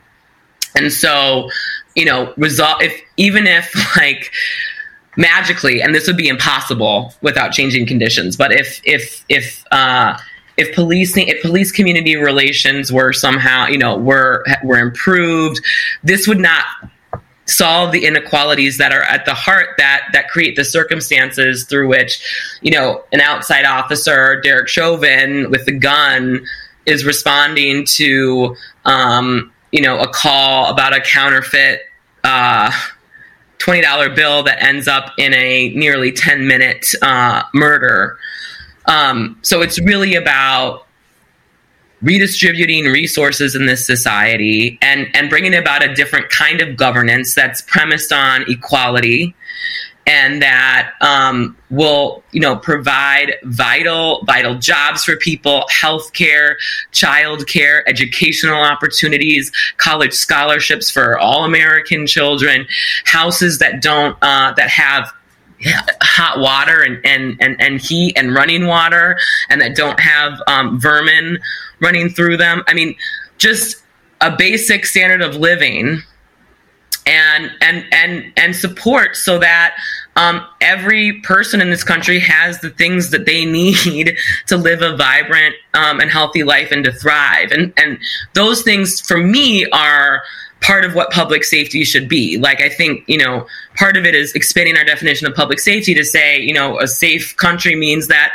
[0.75, 1.49] And so,
[1.95, 4.31] you know, result if even if like
[5.17, 10.17] magically, and this would be impossible without changing conditions, but if if if uh
[10.57, 15.59] if policing if police community relations were somehow you know were were improved
[16.03, 16.63] this would not
[17.45, 22.21] solve the inequalities that are at the heart that that create the circumstances through which
[22.61, 26.45] you know an outside officer Derek Chauvin with the gun
[26.85, 31.81] is responding to um, you know a call about a counterfeit
[32.23, 32.71] uh,
[33.59, 38.17] $20 bill that ends up in a nearly 10 minute uh, murder.
[38.85, 40.85] Um, so it's really about
[42.01, 47.61] redistributing resources in this society and, and bringing about a different kind of governance that's
[47.61, 49.33] premised on equality
[50.05, 56.55] and that um, will you know provide vital vital jobs for people healthcare
[56.91, 62.65] childcare educational opportunities college scholarships for all american children
[63.05, 65.13] houses that don't uh, that have
[66.01, 69.17] hot water and, and, and, and heat and running water
[69.49, 71.39] and that don't have um, vermin
[71.79, 72.63] running through them.
[72.67, 72.95] I mean
[73.37, 73.77] just
[74.21, 76.01] a basic standard of living
[77.05, 79.75] and and and and support so that
[80.15, 83.45] um, every person in this country has the things that they
[83.85, 84.15] need
[84.47, 87.51] to live a vibrant um, and healthy life and to thrive.
[87.51, 87.97] And and
[88.33, 90.23] those things for me are
[90.61, 92.37] part of what public safety should be.
[92.37, 95.93] Like i think you know part of it is expanding our definition of public safety
[95.93, 98.33] to say you know a safe country means that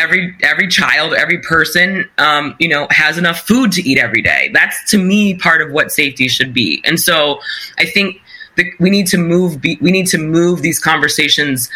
[0.00, 4.50] every every child, every person, um, you know, has enough food to eat every day.
[4.52, 6.82] That's to me part of what safety should be.
[6.84, 7.40] And so,
[7.78, 8.20] I think
[8.56, 9.60] that we need to move.
[9.60, 11.68] Be, we need to move these conversations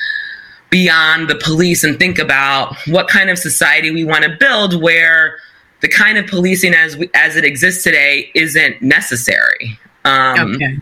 [0.70, 5.36] beyond the police and think about what kind of society we want to build, where
[5.80, 9.78] the kind of policing as we, as it exists today isn't necessary.
[10.04, 10.78] Um, okay.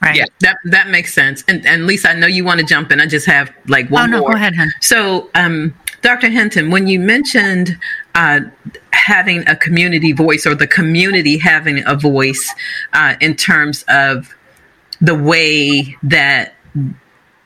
[0.00, 0.16] Right.
[0.16, 1.42] Yeah, that that makes sense.
[1.48, 3.00] And and Lisa, I know you want to jump in.
[3.00, 4.30] I just have like one oh, no, more.
[4.32, 4.70] Go ahead, hon.
[4.80, 6.28] So, um, Dr.
[6.28, 7.78] Hinton, when you mentioned
[8.14, 8.40] uh,
[8.92, 12.54] having a community voice or the community having a voice
[12.92, 14.36] uh, in terms of
[15.00, 16.56] the way that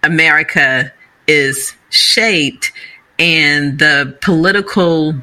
[0.02, 0.92] America
[1.28, 2.72] is shaped
[3.20, 5.14] and the political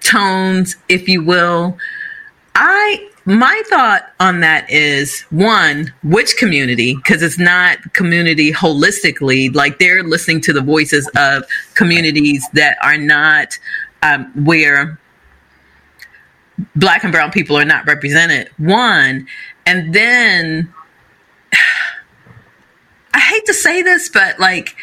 [0.00, 1.78] tones, if you will,
[2.54, 6.94] I my thought on that is one, which community?
[6.94, 9.54] Because it's not community holistically.
[9.54, 13.58] Like they're listening to the voices of communities that are not
[14.02, 14.98] um, where
[16.76, 18.50] black and brown people are not represented.
[18.58, 19.26] One,
[19.64, 20.72] and then
[23.14, 24.76] I hate to say this, but like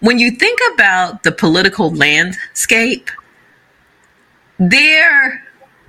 [0.00, 3.10] when you think about the political landscape,
[4.58, 5.42] there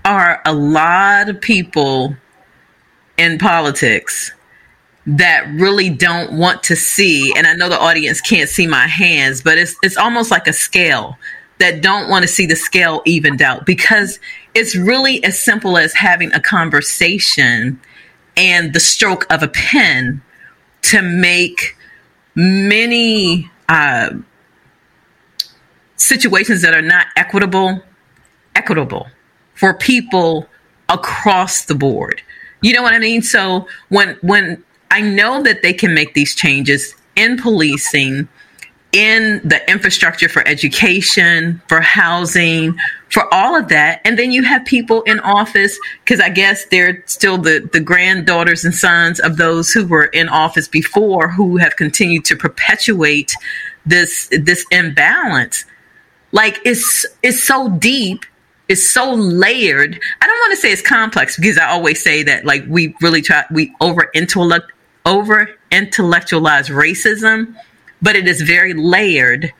[0.05, 2.15] are a lot of people
[3.17, 4.31] in politics
[5.05, 9.41] that really don't want to see and I know the audience can't see my hands
[9.41, 11.17] but it's it's almost like a scale
[11.59, 14.19] that don't want to see the scale evened out because
[14.53, 17.79] it's really as simple as having a conversation
[18.37, 20.21] and the stroke of a pen
[20.83, 21.77] to make
[22.35, 24.09] many uh,
[25.97, 27.81] situations that are not equitable
[28.55, 29.07] equitable
[29.63, 30.45] for people
[30.89, 32.21] across the board.
[32.61, 33.21] You know what I mean?
[33.21, 38.27] So when when I know that they can make these changes in policing,
[38.91, 44.01] in the infrastructure for education, for housing, for all of that.
[44.03, 48.65] And then you have people in office, because I guess they're still the, the granddaughters
[48.65, 53.33] and sons of those who were in office before who have continued to perpetuate
[53.85, 55.63] this this imbalance.
[56.33, 58.25] Like it's it's so deep
[58.73, 59.99] is so layered.
[60.21, 63.21] I don't want to say it's complex because I always say that like we really
[63.21, 64.71] try we over intellect
[65.05, 67.55] over intellectualize racism,
[68.01, 69.53] but it is very layered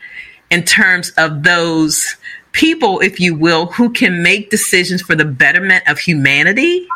[0.49, 2.17] in terms of those
[2.51, 6.87] people, if you will, who can make decisions for the betterment of humanity.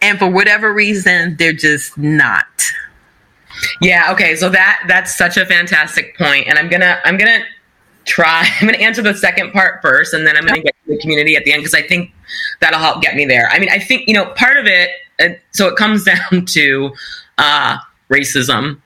[0.00, 2.46] And for whatever reason, they're just not.
[3.80, 4.36] Yeah, okay.
[4.36, 6.46] So that that's such a fantastic point.
[6.46, 7.44] And I'm gonna I'm gonna
[8.04, 8.48] try.
[8.60, 10.98] I'm going to answer the second part first, and then I'm going to get the
[10.98, 12.12] community at the end because I think
[12.60, 13.48] that'll help get me there.
[13.50, 14.90] I mean, I think you know part of it.
[15.20, 16.92] Uh, so it comes down to
[17.38, 17.78] uh,
[18.10, 18.80] racism.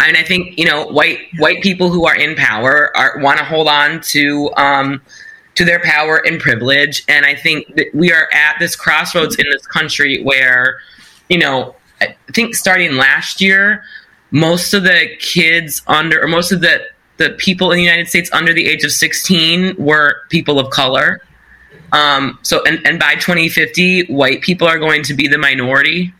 [0.00, 3.38] I mean, I think you know white white people who are in power are want
[3.38, 5.02] to hold on to um,
[5.56, 9.46] to their power and privilege, and I think that we are at this crossroads in
[9.50, 10.78] this country where
[11.28, 13.82] you know I think starting last year,
[14.30, 16.80] most of the kids under or most of the
[17.16, 21.20] the people in the United States under the age of 16 were people of color.
[21.92, 26.12] Um, so, and, and by 2050, white people are going to be the minority.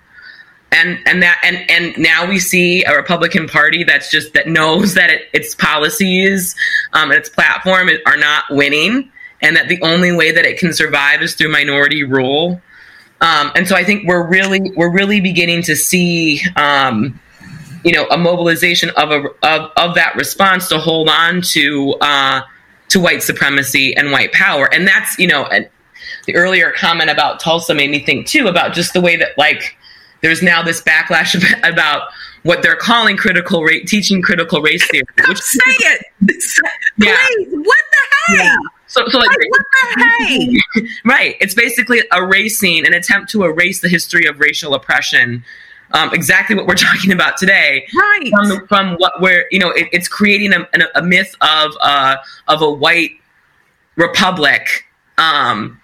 [0.71, 4.93] And, and that and, and now we see a Republican Party that's just that knows
[4.95, 6.55] that it, its policies
[6.93, 10.75] um, and its platform are not winning, and that the only way that it can
[10.75, 12.61] survive is through minority rule.
[13.21, 17.19] Um, and so I think we're really we're really beginning to see um,
[17.83, 22.43] you know a mobilization of a of, of that response to hold on to uh,
[22.89, 25.69] to white supremacy and white power, and that's you know and
[26.27, 29.77] the earlier comment about Tulsa made me think too about just the way that like
[30.23, 31.35] there's now this backlash
[31.69, 32.09] about
[32.43, 35.05] what they're calling critical rate teaching critical race theory.
[35.29, 36.05] Which say it,
[36.99, 37.17] yeah.
[37.27, 38.39] Please, what the heck?
[38.39, 38.57] Yeah.
[38.87, 40.05] So, so like, like what the
[40.75, 40.85] heck?
[41.05, 41.37] right.
[41.41, 45.45] It's basically erasing an attempt to erase the history of racial oppression
[45.93, 47.87] um, exactly what we're talking about today.
[47.97, 48.31] Right.
[48.31, 52.17] From, from what we're, you know, it, it's creating a, a, myth of uh,
[52.49, 53.13] of a white
[53.97, 54.85] republic.
[55.19, 55.81] Um,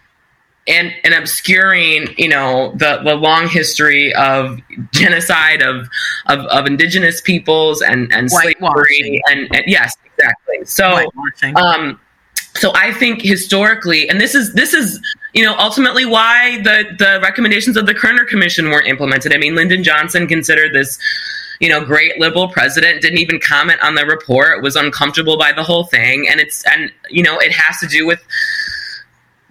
[0.67, 4.59] and, and obscuring, you know, the, the long history of
[4.93, 5.89] genocide of,
[6.27, 10.65] of, of indigenous peoples and, and slavery and, and, yes, exactly.
[10.65, 11.11] So,
[11.57, 12.01] um,
[12.55, 15.01] so I think historically, and this is this is
[15.35, 19.35] you know ultimately why the the recommendations of the Kerner Commission weren't implemented.
[19.35, 20.99] I mean, Lyndon Johnson considered this
[21.61, 25.63] you know great liberal president didn't even comment on the report was uncomfortable by the
[25.63, 28.21] whole thing and it's and you know it has to do with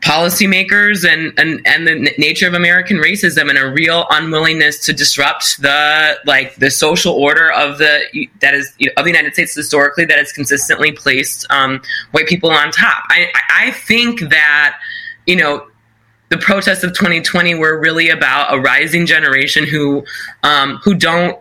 [0.03, 5.61] policymakers and, and and the nature of American racism and a real unwillingness to disrupt
[5.61, 9.55] the like the social order of the that is you know, of the United States
[9.55, 11.81] historically that has consistently placed um,
[12.11, 13.03] white people on top.
[13.07, 14.77] I I think that
[15.25, 15.65] you know
[16.29, 20.03] the protests of 2020 were really about a rising generation who
[20.43, 21.39] um, who don't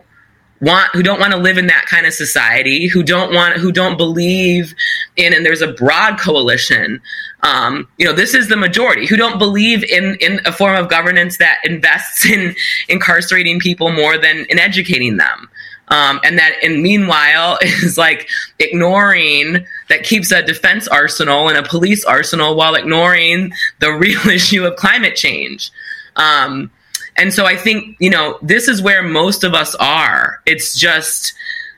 [0.63, 3.71] want who don't want to live in that kind of society who don't want who
[3.71, 4.73] don't believe
[5.17, 7.01] in and there's a broad coalition
[7.41, 10.89] um, you know this is the majority who don't believe in in a form of
[10.89, 12.55] governance that invests in
[12.87, 15.49] incarcerating people more than in educating them
[15.89, 18.27] um, and that and meanwhile is like
[18.59, 24.65] ignoring that keeps a defense arsenal and a police arsenal while ignoring the real issue
[24.65, 25.71] of climate change
[26.15, 26.71] um,
[27.15, 30.41] and so I think, you know, this is where most of us are.
[30.45, 31.33] It's just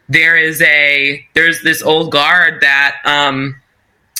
[0.08, 3.56] there is a there's this old guard that um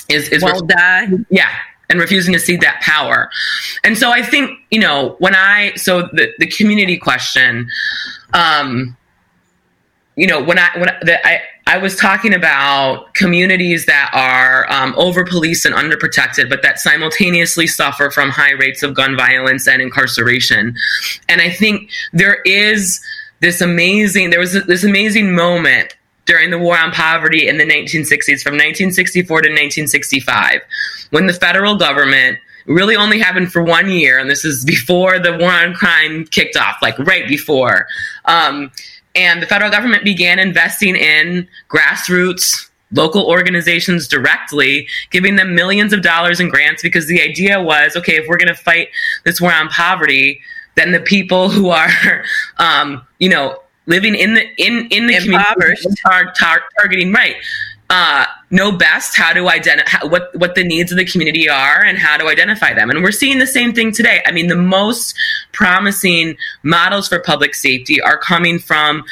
[0.08, 1.08] is is will die.
[1.30, 1.50] Yeah.
[1.88, 3.30] And refusing to see that power.
[3.84, 7.70] And so I think, you know, when I so the, the community question,
[8.34, 8.96] um,
[10.16, 14.70] you know, when I when I, the, I I was talking about communities that are
[14.72, 19.66] um, over policed and underprotected, but that simultaneously suffer from high rates of gun violence
[19.68, 20.74] and incarceration.
[21.28, 23.00] And I think there is
[23.40, 28.42] this amazing, there was this amazing moment during the war on poverty in the 1960s,
[28.42, 30.60] from 1964 to 1965,
[31.10, 35.36] when the federal government really only happened for one year, and this is before the
[35.36, 37.86] war on crime kicked off, like right before.
[38.24, 38.72] Um,
[39.16, 46.02] and the federal government began investing in grassroots local organizations directly, giving them millions of
[46.02, 48.88] dollars in grants because the idea was okay, if we're going to fight
[49.24, 50.40] this war on poverty,
[50.76, 51.90] then the people who are,
[52.58, 55.82] um, you know, living in the in in the Impoverished.
[55.82, 57.36] community are tar- targeting right
[57.88, 61.98] uh, know best how to identify what what the needs of the community are and
[61.98, 62.90] how to identify them.
[62.90, 64.22] And we're seeing the same thing today.
[64.26, 65.14] I mean, the most
[65.52, 69.04] promising models for public safety are coming from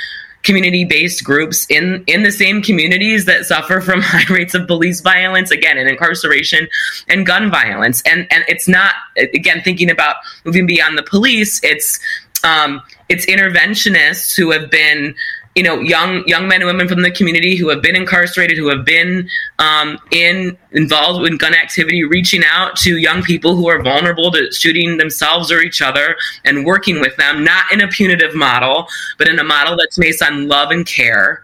[0.42, 5.50] community-based groups in in the same communities that suffer from high rates of police violence
[5.50, 6.68] again and incarceration
[7.08, 11.98] and gun violence and and it's not again thinking about moving beyond the police it's
[12.44, 15.14] um, it's interventionists who have been
[15.54, 18.68] you know young young men and women from the community who have been incarcerated who
[18.68, 19.28] have been
[19.58, 24.50] um, in involved in gun activity reaching out to young people who are vulnerable to
[24.52, 28.86] shooting themselves or each other and working with them not in a punitive model
[29.18, 31.42] but in a model that's based on love and care.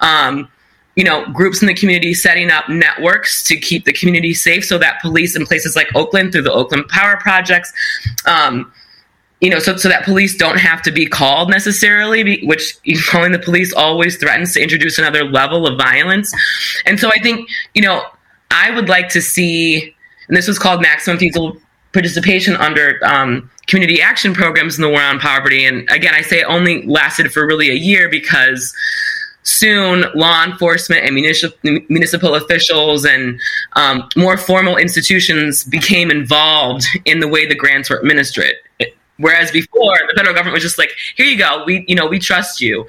[0.00, 0.48] Um,
[0.96, 4.76] you know groups in the community setting up networks to keep the community safe so
[4.76, 7.72] that police in places like oakland through the oakland power projects
[8.26, 8.72] um,
[9.40, 12.76] you know, so, so that police don't have to be called necessarily, which
[13.06, 16.32] calling the police always threatens to introduce another level of violence.
[16.84, 18.04] And so I think, you know,
[18.50, 19.94] I would like to see,
[20.28, 21.56] and this was called maximum feasible
[21.92, 25.64] participation under um, community action programs in the war on poverty.
[25.64, 28.74] And again, I say it only lasted for really a year because
[29.42, 33.40] soon law enforcement and municipal, municipal officials and
[33.72, 38.54] um, more formal institutions became involved in the way the grants were administered
[39.20, 41.62] Whereas before, the federal government was just like, "Here you go.
[41.66, 42.86] We, you know, we trust you."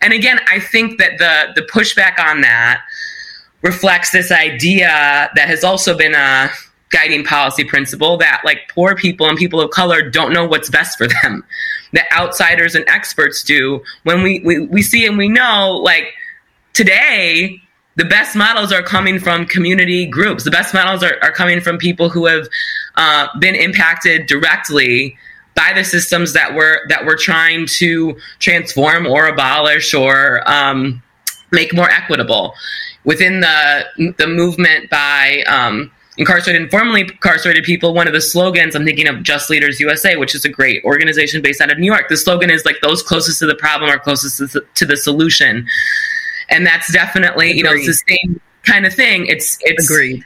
[0.00, 2.82] And again, I think that the the pushback on that
[3.62, 6.50] reflects this idea that has also been a
[6.90, 10.96] guiding policy principle that like poor people and people of color don't know what's best
[10.96, 11.44] for them
[11.92, 16.14] that outsiders and experts do when we, we, we see and we know like
[16.74, 17.60] today
[17.96, 21.76] the best models are coming from community groups the best models are, are coming from
[21.76, 22.46] people who have
[22.96, 25.16] uh, been impacted directly
[25.56, 31.02] by the systems that we're that we're trying to transform or abolish or um,
[31.50, 32.54] make more equitable
[33.04, 37.94] within the the movement by um, incarcerated and formerly incarcerated people.
[37.94, 41.42] One of the slogans I'm thinking of Just Leaders USA, which is a great organization
[41.42, 42.08] based out of New York.
[42.08, 44.96] The slogan is like those closest to the problem are closest to the, to the
[44.96, 45.66] solution,
[46.50, 47.56] and that's definitely Agreed.
[47.56, 49.26] you know it's the same kind of thing.
[49.26, 50.22] It's it's Agreed.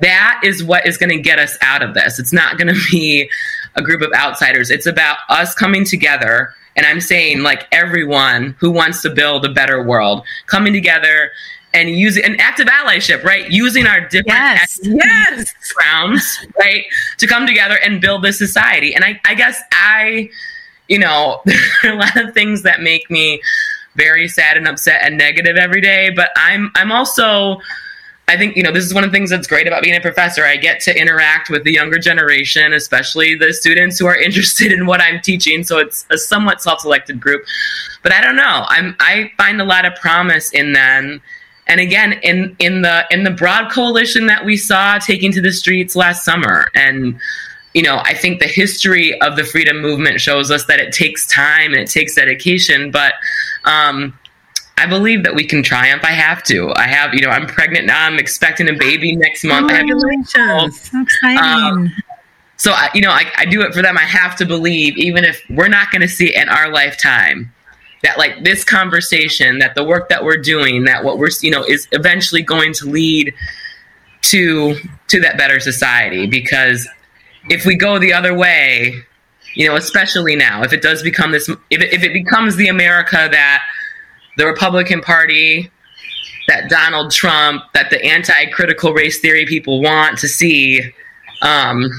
[0.00, 2.18] That is what is going to get us out of this.
[2.18, 3.30] It's not going to be
[3.76, 4.70] a group of outsiders.
[4.70, 9.52] It's about us coming together And I'm saying, like, everyone who wants to build a
[9.52, 11.30] better world coming together
[11.72, 13.50] and using an active allyship, right?
[13.50, 14.78] Using our different yes.
[14.82, 15.54] yes.
[15.74, 16.84] grounds, right,
[17.18, 18.94] to come together and build this society.
[18.94, 20.30] And I, I guess I,
[20.88, 23.40] you know, there are a lot of things that make me
[23.96, 27.60] very sad and upset and negative every day, but I'm I'm also
[28.26, 30.00] I think, you know, this is one of the things that's great about being a
[30.00, 30.44] professor.
[30.44, 34.86] I get to interact with the younger generation, especially the students who are interested in
[34.86, 35.62] what I'm teaching.
[35.62, 37.44] So it's a somewhat self-selected group.
[38.02, 38.64] But I don't know.
[38.68, 41.20] I'm I find a lot of promise in them.
[41.66, 45.52] And again, in in the in the broad coalition that we saw taking to the
[45.52, 46.68] streets last summer.
[46.74, 47.18] And
[47.74, 51.26] you know, I think the history of the freedom movement shows us that it takes
[51.26, 53.14] time and it takes dedication, but
[53.64, 54.18] um
[54.76, 56.02] I believe that we can triumph.
[56.04, 56.72] I have to.
[56.76, 58.06] I have, you know, I'm pregnant now.
[58.06, 59.70] I'm expecting a baby next month.
[59.70, 60.90] Congratulations.
[60.90, 61.38] So exciting.
[61.38, 61.92] Um,
[62.56, 63.96] so, I, you know, I, I do it for them.
[63.96, 67.52] I have to believe, even if we're not going to see it in our lifetime,
[68.02, 71.64] that like this conversation, that the work that we're doing, that what we're, you know,
[71.64, 73.32] is eventually going to lead
[74.22, 74.76] to
[75.08, 76.26] to that better society.
[76.26, 76.88] Because
[77.48, 78.94] if we go the other way,
[79.54, 82.68] you know, especially now, if it does become this, if it, if it becomes the
[82.68, 83.62] America that
[84.36, 85.70] the Republican Party,
[86.48, 90.80] that Donald Trump, that the anti-critical race theory people want to see.
[91.42, 91.90] Um,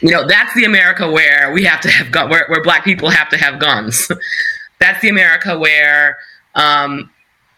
[0.00, 3.10] you know, that's the America where we have to have gun- where, where black people
[3.10, 4.10] have to have guns.
[4.80, 6.16] that's the America where,
[6.54, 7.10] um,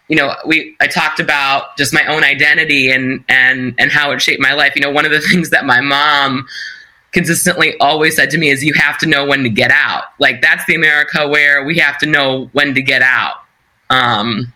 [0.09, 4.21] you know, we I talked about just my own identity and and and how it
[4.21, 4.75] shaped my life.
[4.75, 6.47] You know, one of the things that my mom
[7.13, 10.05] consistently always said to me is you have to know when to get out.
[10.19, 13.37] Like that's the America where we have to know when to get out.
[13.93, 14.53] Um,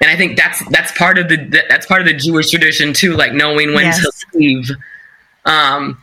[0.00, 3.14] and I think that's that's part of the that's part of the Jewish tradition too,
[3.14, 4.02] like knowing when yes.
[4.02, 4.70] to leave.
[5.44, 6.02] Um,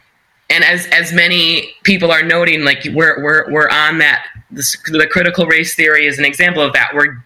[0.50, 4.26] and as as many people are noting, like we're we're we're on that.
[4.50, 6.92] This, the critical race theory is an example of that.
[6.94, 7.24] We're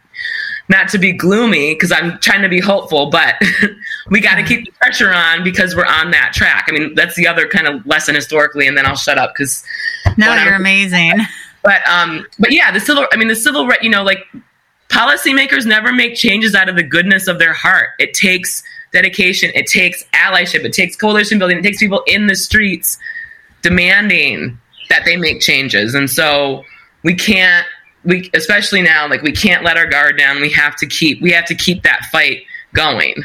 [0.70, 3.36] not to be gloomy because I'm trying to be hopeful, but
[4.10, 6.66] we got to keep the pressure on because we're on that track.
[6.68, 9.64] I mean, that's the other kind of lesson historically, and then I'll shut up because.
[10.18, 11.14] No, you're I'm, amazing.
[11.64, 13.06] But um, but yeah, the civil.
[13.12, 13.68] I mean, the civil.
[13.68, 14.26] Right, you know, like
[14.96, 17.90] policymakers never make changes out of the goodness of their heart.
[18.00, 22.36] It takes dedication, it takes allyship, it takes coalition building, it takes people in the
[22.36, 22.98] streets
[23.62, 24.58] demanding
[24.90, 25.96] that they make changes.
[25.96, 26.64] And so
[27.04, 27.66] we can't
[28.06, 30.40] we especially now like we can't let our guard down.
[30.40, 32.44] We have to keep we have to keep that fight
[32.74, 33.16] going.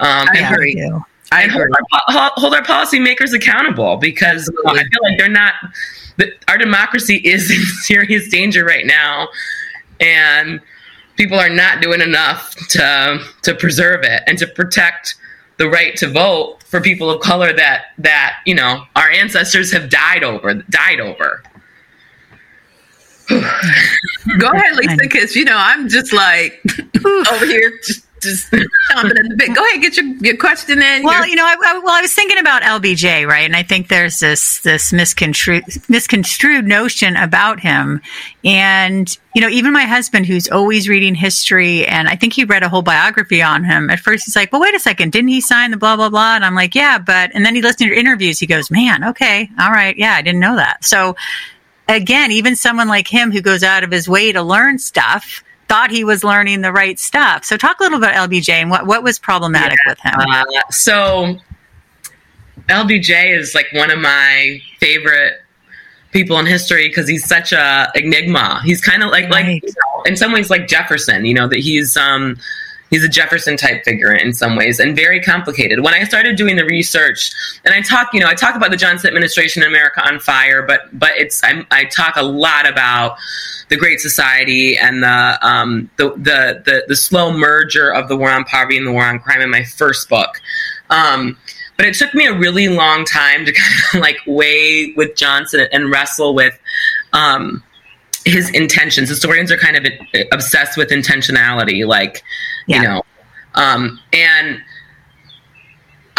[0.00, 0.90] Um, I agree.
[1.32, 5.54] I hold our, hold our policymakers accountable because I feel like they're not.
[6.48, 9.28] Our democracy is in serious danger right now,
[10.00, 10.60] and
[11.20, 15.16] people are not doing enough to to preserve it and to protect
[15.58, 19.90] the right to vote for people of color that that you know our ancestors have
[19.90, 21.42] died over died over.
[23.28, 26.62] Go ahead lisa because you know i'm just like
[27.30, 27.78] over here.
[27.86, 29.54] just just chomping at the bit.
[29.54, 31.02] Go ahead, get your, your question in.
[31.02, 33.44] Well, you know, I, I, well, I was thinking about LBJ, right?
[33.44, 38.00] And I think there's this this misconstrued misconstrued notion about him.
[38.44, 42.62] And you know, even my husband, who's always reading history, and I think he read
[42.62, 43.90] a whole biography on him.
[43.90, 46.36] At first, he's like, "Well, wait a second, didn't he sign the blah blah blah?"
[46.36, 48.38] And I'm like, "Yeah, but," and then he listened to interviews.
[48.38, 51.16] He goes, "Man, okay, all right, yeah, I didn't know that." So
[51.88, 55.92] again, even someone like him who goes out of his way to learn stuff thought
[55.92, 57.44] he was learning the right stuff.
[57.44, 59.92] So talk a little about LBJ and what, what was problematic yeah.
[59.92, 60.14] with him.
[60.18, 61.36] Uh, so
[62.68, 65.34] LBJ is like one of my favorite
[66.10, 68.60] people in history because he's such a enigma.
[68.64, 69.46] He's kind of like right.
[69.46, 71.24] like you know, in some ways like Jefferson.
[71.24, 72.36] You know that he's um
[72.90, 75.80] he's a Jefferson type figure in some ways and very complicated.
[75.80, 77.32] When I started doing the research,
[77.64, 80.62] and I talk, you know, I talk about the Johnson administration in America on fire,
[80.62, 83.16] but but it's I, I talk a lot about
[83.70, 88.28] the Great Society and the, um, the, the, the, the, slow merger of the war
[88.28, 90.40] on poverty and the war on crime in my first book.
[90.90, 91.38] Um,
[91.76, 93.52] but it took me a really long time to
[93.92, 96.58] kind of like weigh with Johnson and wrestle with
[97.12, 97.62] um,
[98.24, 99.08] his intentions.
[99.08, 99.86] Historians are kind of
[100.32, 102.24] obsessed with intentionality, like,
[102.66, 102.76] yeah.
[102.76, 103.02] you know,
[103.54, 104.62] um, and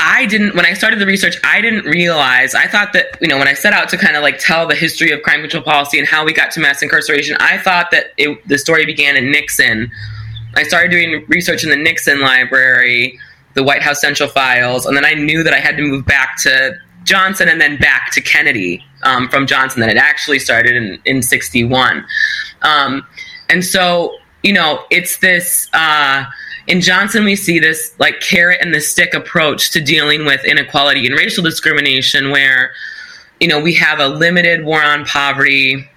[0.01, 2.55] I didn't when I started the research, I didn't realize.
[2.55, 4.75] I thought that you know when I set out to kind of like tell the
[4.75, 8.07] history of crime control policy and how we got to mass incarceration, I thought that
[8.17, 9.91] it, the story began in Nixon.
[10.55, 13.17] I started doing research in the Nixon library,
[13.53, 16.35] the White House Central Files, and then I knew that I had to move back
[16.41, 19.81] to Johnson and then back to Kennedy um, from Johnson.
[19.81, 22.03] That it actually started in in '61,
[22.63, 23.05] um,
[23.49, 25.69] and so you know it's this.
[25.73, 26.25] Uh,
[26.67, 31.07] in Johnson, we see this like carrot and the stick approach to dealing with inequality
[31.07, 32.71] and racial discrimination, where
[33.39, 35.87] you know we have a limited war on poverty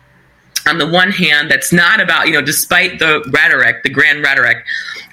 [0.67, 4.65] on the one hand, that's not about, you know, despite the rhetoric, the grand rhetoric,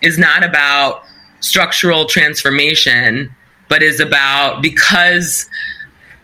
[0.02, 1.04] is not about
[1.42, 3.34] structural transformation,
[3.68, 5.50] but is about because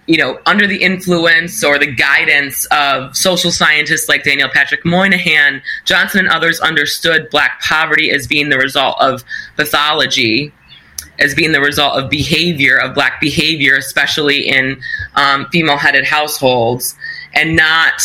[0.08, 5.62] you know, under the influence or the guidance of social scientists like Daniel Patrick Moynihan,
[5.84, 9.24] Johnson and others understood black poverty as being the result of
[9.58, 10.54] pathology,
[11.20, 14.82] as being the result of behavior, of black behavior, especially in
[15.16, 16.96] um, female headed households,
[17.34, 18.00] and not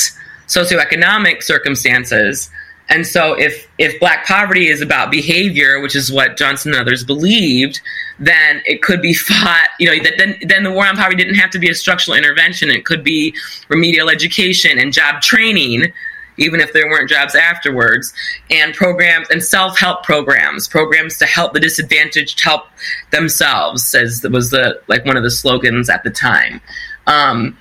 [0.49, 2.51] socioeconomic circumstances.
[2.93, 7.03] And so, if if black poverty is about behavior, which is what Johnson and others
[7.03, 7.81] believed,
[8.19, 9.69] then it could be fought.
[9.81, 12.69] You know, then then the war on poverty didn't have to be a structural intervention.
[12.69, 13.35] It could be
[13.71, 15.91] remedial education and job training,
[16.37, 18.13] even if there weren't jobs afterwards,
[18.51, 22.67] and programs and self help programs, programs to help the disadvantaged help
[23.11, 26.61] themselves, as was the like one of the slogans at the time.
[27.07, 27.57] Um,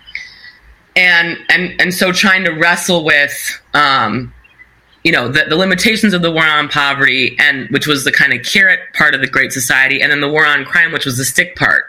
[0.97, 4.33] and and and so trying to wrestle with um,
[5.03, 8.33] you know the, the limitations of the war on poverty and which was the kind
[8.33, 11.17] of carrot part of the great society and then the war on crime which was
[11.17, 11.85] the stick part.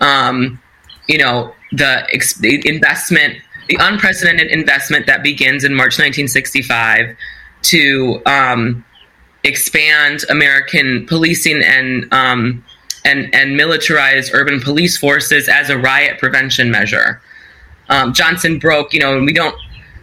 [0.00, 0.60] Um,
[1.08, 3.36] you know the, ex- the investment
[3.68, 7.16] the unprecedented investment that begins in march 1965
[7.62, 8.84] to um,
[9.44, 12.64] expand american policing and um,
[13.04, 17.20] and and militarize urban police forces as a riot prevention measure.
[17.88, 19.56] Um, johnson broke you know we don't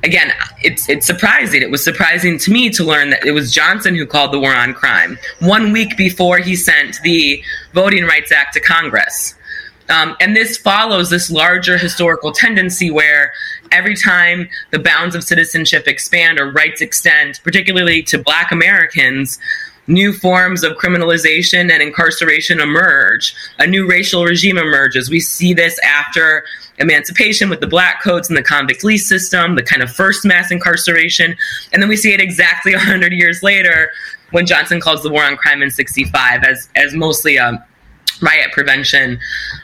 [0.03, 0.31] again,
[0.61, 1.61] it's it's surprising.
[1.61, 4.53] It was surprising to me to learn that it was Johnson who called the war
[4.53, 7.43] on crime one week before he sent the
[7.73, 9.35] Voting Rights Act to Congress.
[9.89, 13.31] Um, and this follows this larger historical tendency where
[13.71, 19.39] every time the bounds of citizenship expand or rights extend, particularly to Black Americans,
[19.89, 23.33] new forms of criminalization and incarceration emerge.
[23.57, 25.09] A new racial regime emerges.
[25.09, 26.45] We see this after
[26.79, 30.51] emancipation with the black codes and the convict lease system, the kind of first mass
[30.51, 31.35] incarceration.
[31.73, 33.91] And then we see it exactly 100 years later
[34.31, 37.65] when Johnson calls the war on crime in 65 as, as mostly a
[38.21, 39.19] riot prevention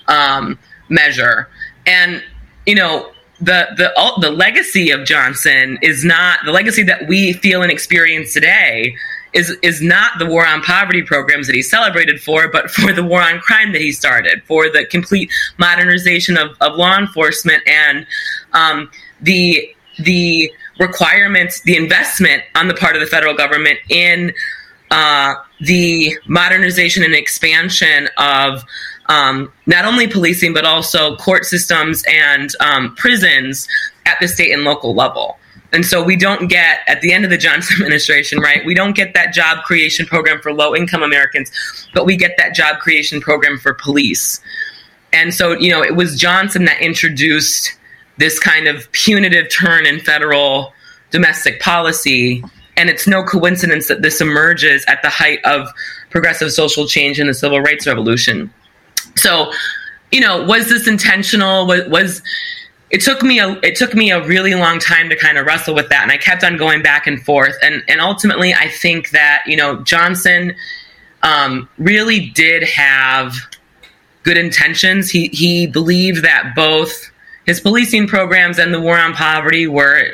[0.07, 0.57] um,
[0.89, 1.49] measure.
[1.85, 2.23] And,
[2.65, 3.91] you know, the, the,
[4.21, 8.95] the legacy of Johnson is not the legacy that we feel and experience today
[9.35, 13.03] is is not the war on poverty programs that he celebrated for, but for the
[13.03, 15.29] war on crime that he started, for the complete
[15.59, 18.07] modernization of, of law enforcement and
[18.53, 18.89] um,
[19.21, 19.69] the
[19.99, 24.33] the requirements, the investment on the part of the federal government in
[24.91, 28.63] uh, the modernization and expansion of
[29.07, 33.67] um, not only policing but also court systems and um, prisons
[34.05, 35.37] at the state and local level.
[35.75, 38.95] And so we don't get, at the end of the Johnson administration, right, we don't
[38.95, 41.51] get that job creation program for low income Americans,
[41.93, 44.39] but we get that job creation program for police.
[45.11, 47.77] And so, you know, it was Johnson that introduced
[48.17, 50.71] this kind of punitive turn in federal
[51.11, 52.41] domestic policy.
[52.77, 55.67] And it's no coincidence that this emerges at the height of
[56.09, 58.49] progressive social change in the civil rights revolution.
[59.17, 59.51] So,
[60.13, 61.67] you know, was this intentional?
[61.67, 62.21] Was, was
[62.91, 65.73] it took me a it took me a really long time to kind of wrestle
[65.73, 69.09] with that and I kept on going back and forth and and ultimately I think
[69.11, 70.55] that you know Johnson
[71.25, 73.33] um, really did have
[74.23, 75.09] good intentions.
[75.09, 77.11] He he believed that both
[77.45, 80.07] his policing programs and the war on poverty were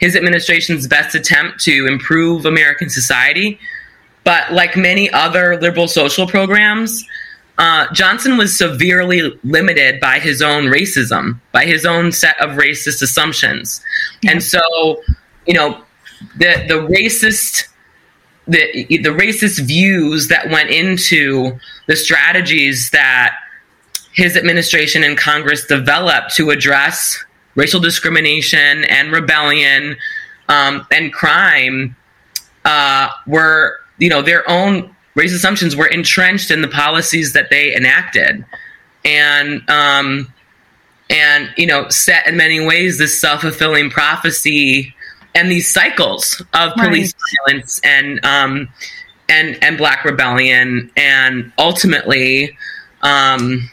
[0.00, 3.58] his administration's best attempt to improve American society.
[4.24, 7.04] But like many other liberal social programs
[7.58, 13.00] uh, Johnson was severely limited by his own racism, by his own set of racist
[13.02, 13.80] assumptions.
[14.22, 14.32] Yeah.
[14.32, 14.60] And so,
[15.46, 15.82] you know,
[16.38, 17.68] the the racist
[18.46, 23.36] the the racist views that went into the strategies that
[24.12, 27.22] his administration and Congress developed to address
[27.54, 29.96] racial discrimination and rebellion
[30.48, 31.96] um, and crime
[32.64, 37.74] uh, were, you know, their own race assumptions were entrenched in the policies that they
[37.74, 38.44] enacted,
[39.04, 40.32] and um,
[41.10, 44.94] and you know set in many ways this self fulfilling prophecy
[45.34, 47.52] and these cycles of police right.
[47.52, 48.68] violence and um,
[49.28, 52.56] and and black rebellion and ultimately
[53.02, 53.68] um,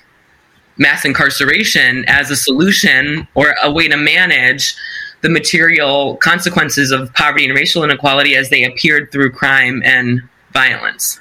[0.78, 4.76] mass incarceration as a solution or a way to manage
[5.22, 10.22] the material consequences of poverty and racial inequality as they appeared through crime and
[10.52, 11.20] violence.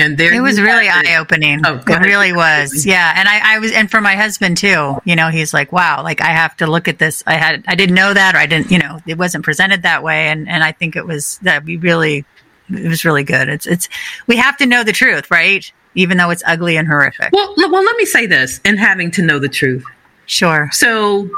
[0.00, 1.60] And there it was really eye opening.
[1.66, 2.86] Oh, it really was.
[2.86, 3.12] Yeah.
[3.16, 6.20] And I, I was, and for my husband too, you know, he's like, wow, like
[6.20, 7.24] I have to look at this.
[7.26, 10.02] I had, I didn't know that, or I didn't, you know, it wasn't presented that
[10.02, 10.28] way.
[10.28, 12.24] And, and I think it was that we really,
[12.70, 13.48] it was really good.
[13.48, 13.88] It's, it's,
[14.26, 15.70] we have to know the truth, right?
[15.94, 17.30] Even though it's ugly and horrific.
[17.32, 19.84] Well, well, let me say this and having to know the truth.
[20.26, 20.68] Sure.
[20.72, 21.28] So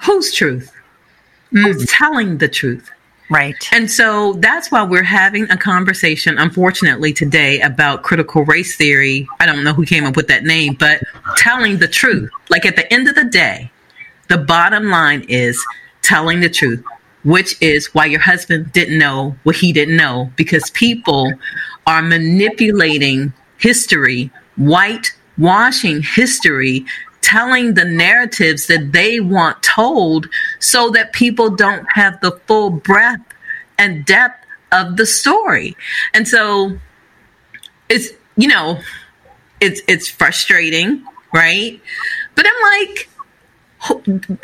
[0.00, 0.72] whose truth?
[1.52, 1.62] Mm.
[1.62, 2.90] Who's telling the truth?
[3.30, 3.68] Right.
[3.72, 9.28] And so that's why we're having a conversation, unfortunately, today about critical race theory.
[9.38, 11.02] I don't know who came up with that name, but
[11.36, 12.30] telling the truth.
[12.48, 13.70] Like at the end of the day,
[14.28, 15.62] the bottom line is
[16.00, 16.82] telling the truth,
[17.24, 21.30] which is why your husband didn't know what he didn't know, because people
[21.86, 26.86] are manipulating history, whitewashing history
[27.28, 30.26] telling the narratives that they want told
[30.60, 33.22] so that people don't have the full breadth
[33.78, 35.76] and depth of the story.
[36.14, 36.78] And so
[37.90, 38.80] it's, you know,
[39.60, 41.04] it's it's frustrating,
[41.34, 41.78] right?
[42.34, 43.08] But I'm like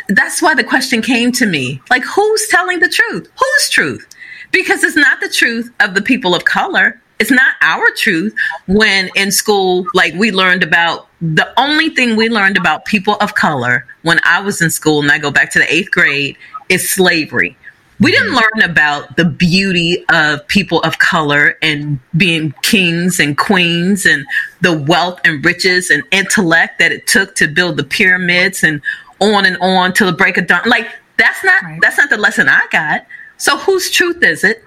[0.09, 1.81] that's why the question came to me.
[1.89, 3.31] Like who's telling the truth?
[3.39, 4.07] Whose truth?
[4.53, 8.35] Because it's not the truth of the people of color it's not our truth
[8.67, 13.35] when in school like we learned about the only thing we learned about people of
[13.35, 16.37] color when i was in school and i go back to the eighth grade
[16.69, 17.57] is slavery
[18.01, 18.61] we didn't mm-hmm.
[18.61, 24.27] learn about the beauty of people of color and being kings and queens and
[24.61, 28.83] the wealth and riches and intellect that it took to build the pyramids and
[29.21, 31.79] on and on till the break of dawn like that's not right.
[31.81, 33.07] that's not the lesson i got
[33.37, 34.65] so whose truth is it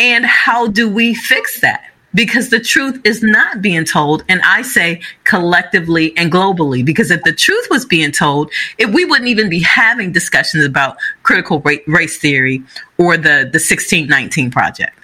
[0.00, 1.84] and how do we fix that?
[2.14, 4.24] Because the truth is not being told.
[4.28, 9.04] And I say collectively and globally, because if the truth was being told, if we
[9.04, 12.64] wouldn't even be having discussions about critical race theory
[12.98, 14.98] or the, the 1619 project.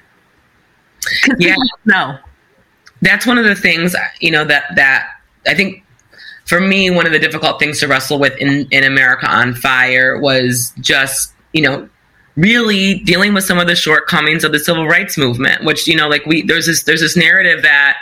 [1.39, 1.55] Yeah.
[1.85, 2.19] No.
[3.03, 5.09] That's one of the things, you know, that, that
[5.47, 5.85] I think
[6.47, 10.19] for me, one of the difficult things to wrestle with in, in America on Fire
[10.19, 11.89] was just, you know,
[12.37, 16.09] really dealing with some of the shortcomings of the civil rights movement which you know
[16.09, 17.97] like we there's this there's this narrative that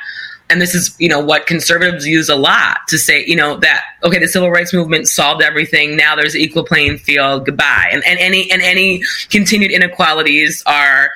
[0.51, 3.85] and this is you know what conservatives use a lot to say you know that
[4.03, 5.97] okay the civil rights movement solved everything.
[5.97, 7.47] Now there's equal playing field.
[7.47, 7.89] Goodbye.
[7.93, 11.11] And, and any and any continued inequalities are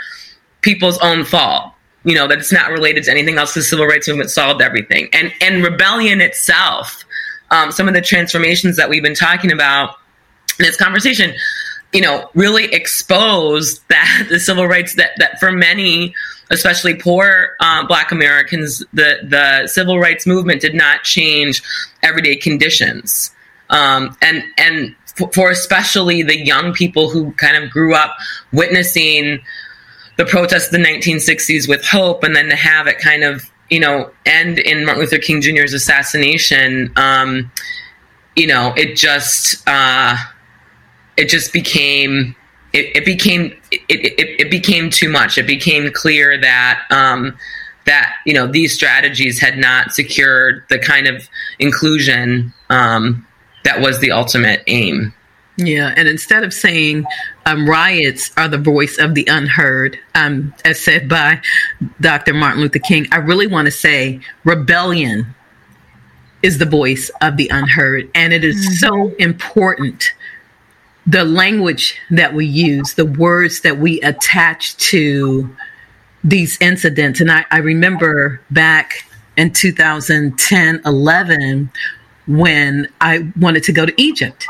[0.60, 1.72] people's own fault
[2.04, 3.54] you know that it's not related to anything else.
[3.54, 5.08] The civil rights movement solved everything.
[5.12, 7.04] And and rebellion itself
[7.50, 9.96] um, some of the transformations that we've been talking about
[10.58, 11.34] in this conversation
[11.92, 16.14] you know, really expose that the civil rights that, that for many,
[16.50, 21.62] especially poor uh, Black Americans, the, the civil rights movement did not change
[22.02, 23.32] everyday conditions.
[23.70, 24.96] Um, and and
[25.32, 28.16] for especially the young people who kind of grew up
[28.52, 29.40] witnessing
[30.16, 33.78] the protests of the 1960s with hope, and then to have it kind of you
[33.78, 37.50] know end in Martin Luther King Jr.'s assassination, um,
[38.36, 39.62] you know, it just.
[39.68, 40.16] Uh,
[41.18, 42.34] it just became
[42.72, 45.36] it, it became it, it, it, became too much.
[45.36, 47.36] It became clear that um,
[47.84, 53.26] that you know these strategies had not secured the kind of inclusion um,
[53.64, 55.12] that was the ultimate aim.
[55.56, 57.04] Yeah, and instead of saying
[57.44, 61.40] um, riots are the voice of the unheard, um, as said by
[62.00, 62.32] Dr.
[62.32, 65.34] Martin Luther King, I really want to say rebellion
[66.42, 68.74] is the voice of the unheard, and it is mm-hmm.
[68.74, 70.12] so important
[71.08, 75.48] the language that we use, the words that we attach to
[76.22, 77.20] these incidents.
[77.20, 81.70] And I, I remember back in 2010, 11,
[82.26, 84.46] when I wanted to go to Egypt.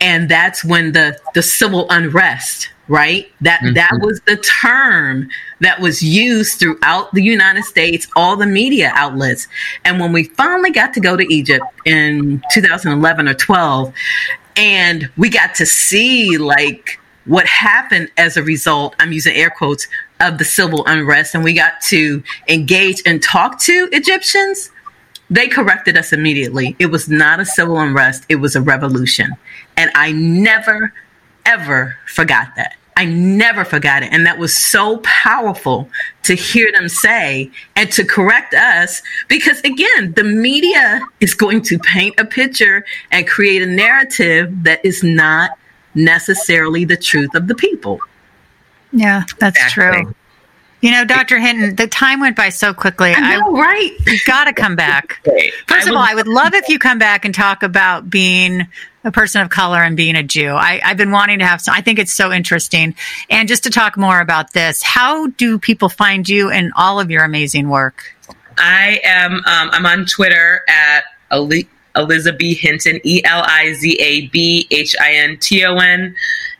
[0.00, 3.28] And that's when the, the civil unrest, right?
[3.40, 3.74] That mm-hmm.
[3.74, 5.28] that was the term
[5.60, 9.48] that was used throughout the United States, all the media outlets.
[9.84, 13.92] And when we finally got to go to Egypt in 2011 or 12,
[14.56, 19.88] and we got to see like what happened as a result i'm using air quotes
[20.20, 21.34] of the civil unrest.
[21.34, 24.70] And we got to engage and talk to egyptians.
[25.28, 26.76] They corrected us immediately.
[26.78, 28.24] It was not a civil unrest.
[28.28, 29.32] It was a revolution.
[29.76, 30.92] And i never
[31.44, 34.12] ever forgot that I never forgot it.
[34.12, 35.88] And that was so powerful
[36.22, 41.78] to hear them say and to correct us because, again, the media is going to
[41.78, 45.50] paint a picture and create a narrative that is not
[45.94, 48.00] necessarily the truth of the people.
[48.92, 50.04] Yeah, that's exactly.
[50.04, 50.14] true.
[50.80, 51.38] You know, Dr.
[51.38, 53.12] Hinton, the time went by so quickly.
[53.12, 53.92] I know, I, right?
[54.06, 55.20] You got to come back.
[55.66, 58.66] First of all, I would love if you come back and talk about being
[59.06, 60.50] a person of color and being a Jew.
[60.50, 62.94] I, have been wanting to have some, I think it's so interesting.
[63.30, 67.10] And just to talk more about this, how do people find you and all of
[67.10, 68.14] your amazing work?
[68.58, 74.66] I am, um, I'm on Twitter at Elizabeth Hinton, E L I Z A B
[74.70, 76.14] H I N T O N.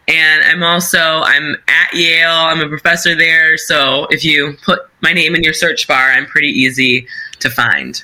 [0.08, 2.30] And I'm also, I'm at Yale.
[2.30, 3.56] I'm a professor there.
[3.56, 7.08] So if you put my name in your search bar, I'm pretty easy
[7.40, 8.02] to find.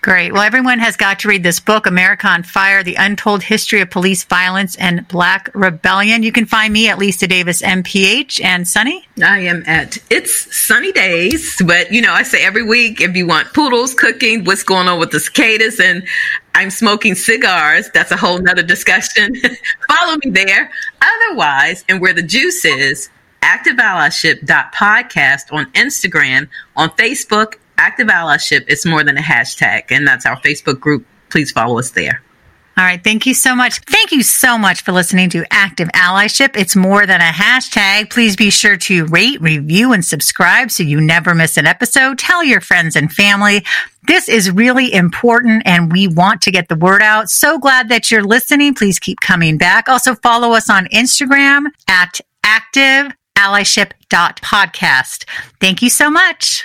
[0.00, 0.32] Great.
[0.32, 3.90] Well, everyone has got to read this book, America on Fire, The Untold History of
[3.90, 6.22] Police Violence and Black Rebellion.
[6.22, 9.08] You can find me at Lisa Davis MPH and Sunny.
[9.22, 13.26] I am at It's Sunny Days, but you know, I say every week if you
[13.26, 16.06] want poodles cooking, what's going on with the cicadas, and
[16.54, 17.90] I'm smoking cigars.
[17.92, 19.34] That's a whole nother discussion.
[19.88, 20.70] Follow me there.
[21.02, 23.10] Otherwise, and where the juice is,
[23.42, 28.64] active activeallyship.podcast on Instagram, on Facebook, Active Allyship.
[28.68, 31.06] It's more than a hashtag, and that's our Facebook group.
[31.30, 32.22] Please follow us there.
[32.78, 33.02] All right.
[33.02, 33.80] Thank you so much.
[33.80, 36.56] Thank you so much for listening to Active Allyship.
[36.56, 38.08] It's more than a hashtag.
[38.08, 42.20] Please be sure to rate, review, and subscribe so you never miss an episode.
[42.20, 43.64] Tell your friends and family.
[44.06, 47.30] This is really important and we want to get the word out.
[47.30, 48.74] So glad that you're listening.
[48.74, 49.88] Please keep coming back.
[49.88, 55.24] Also follow us on Instagram at active allyship.podcast.
[55.60, 56.64] Thank you so much.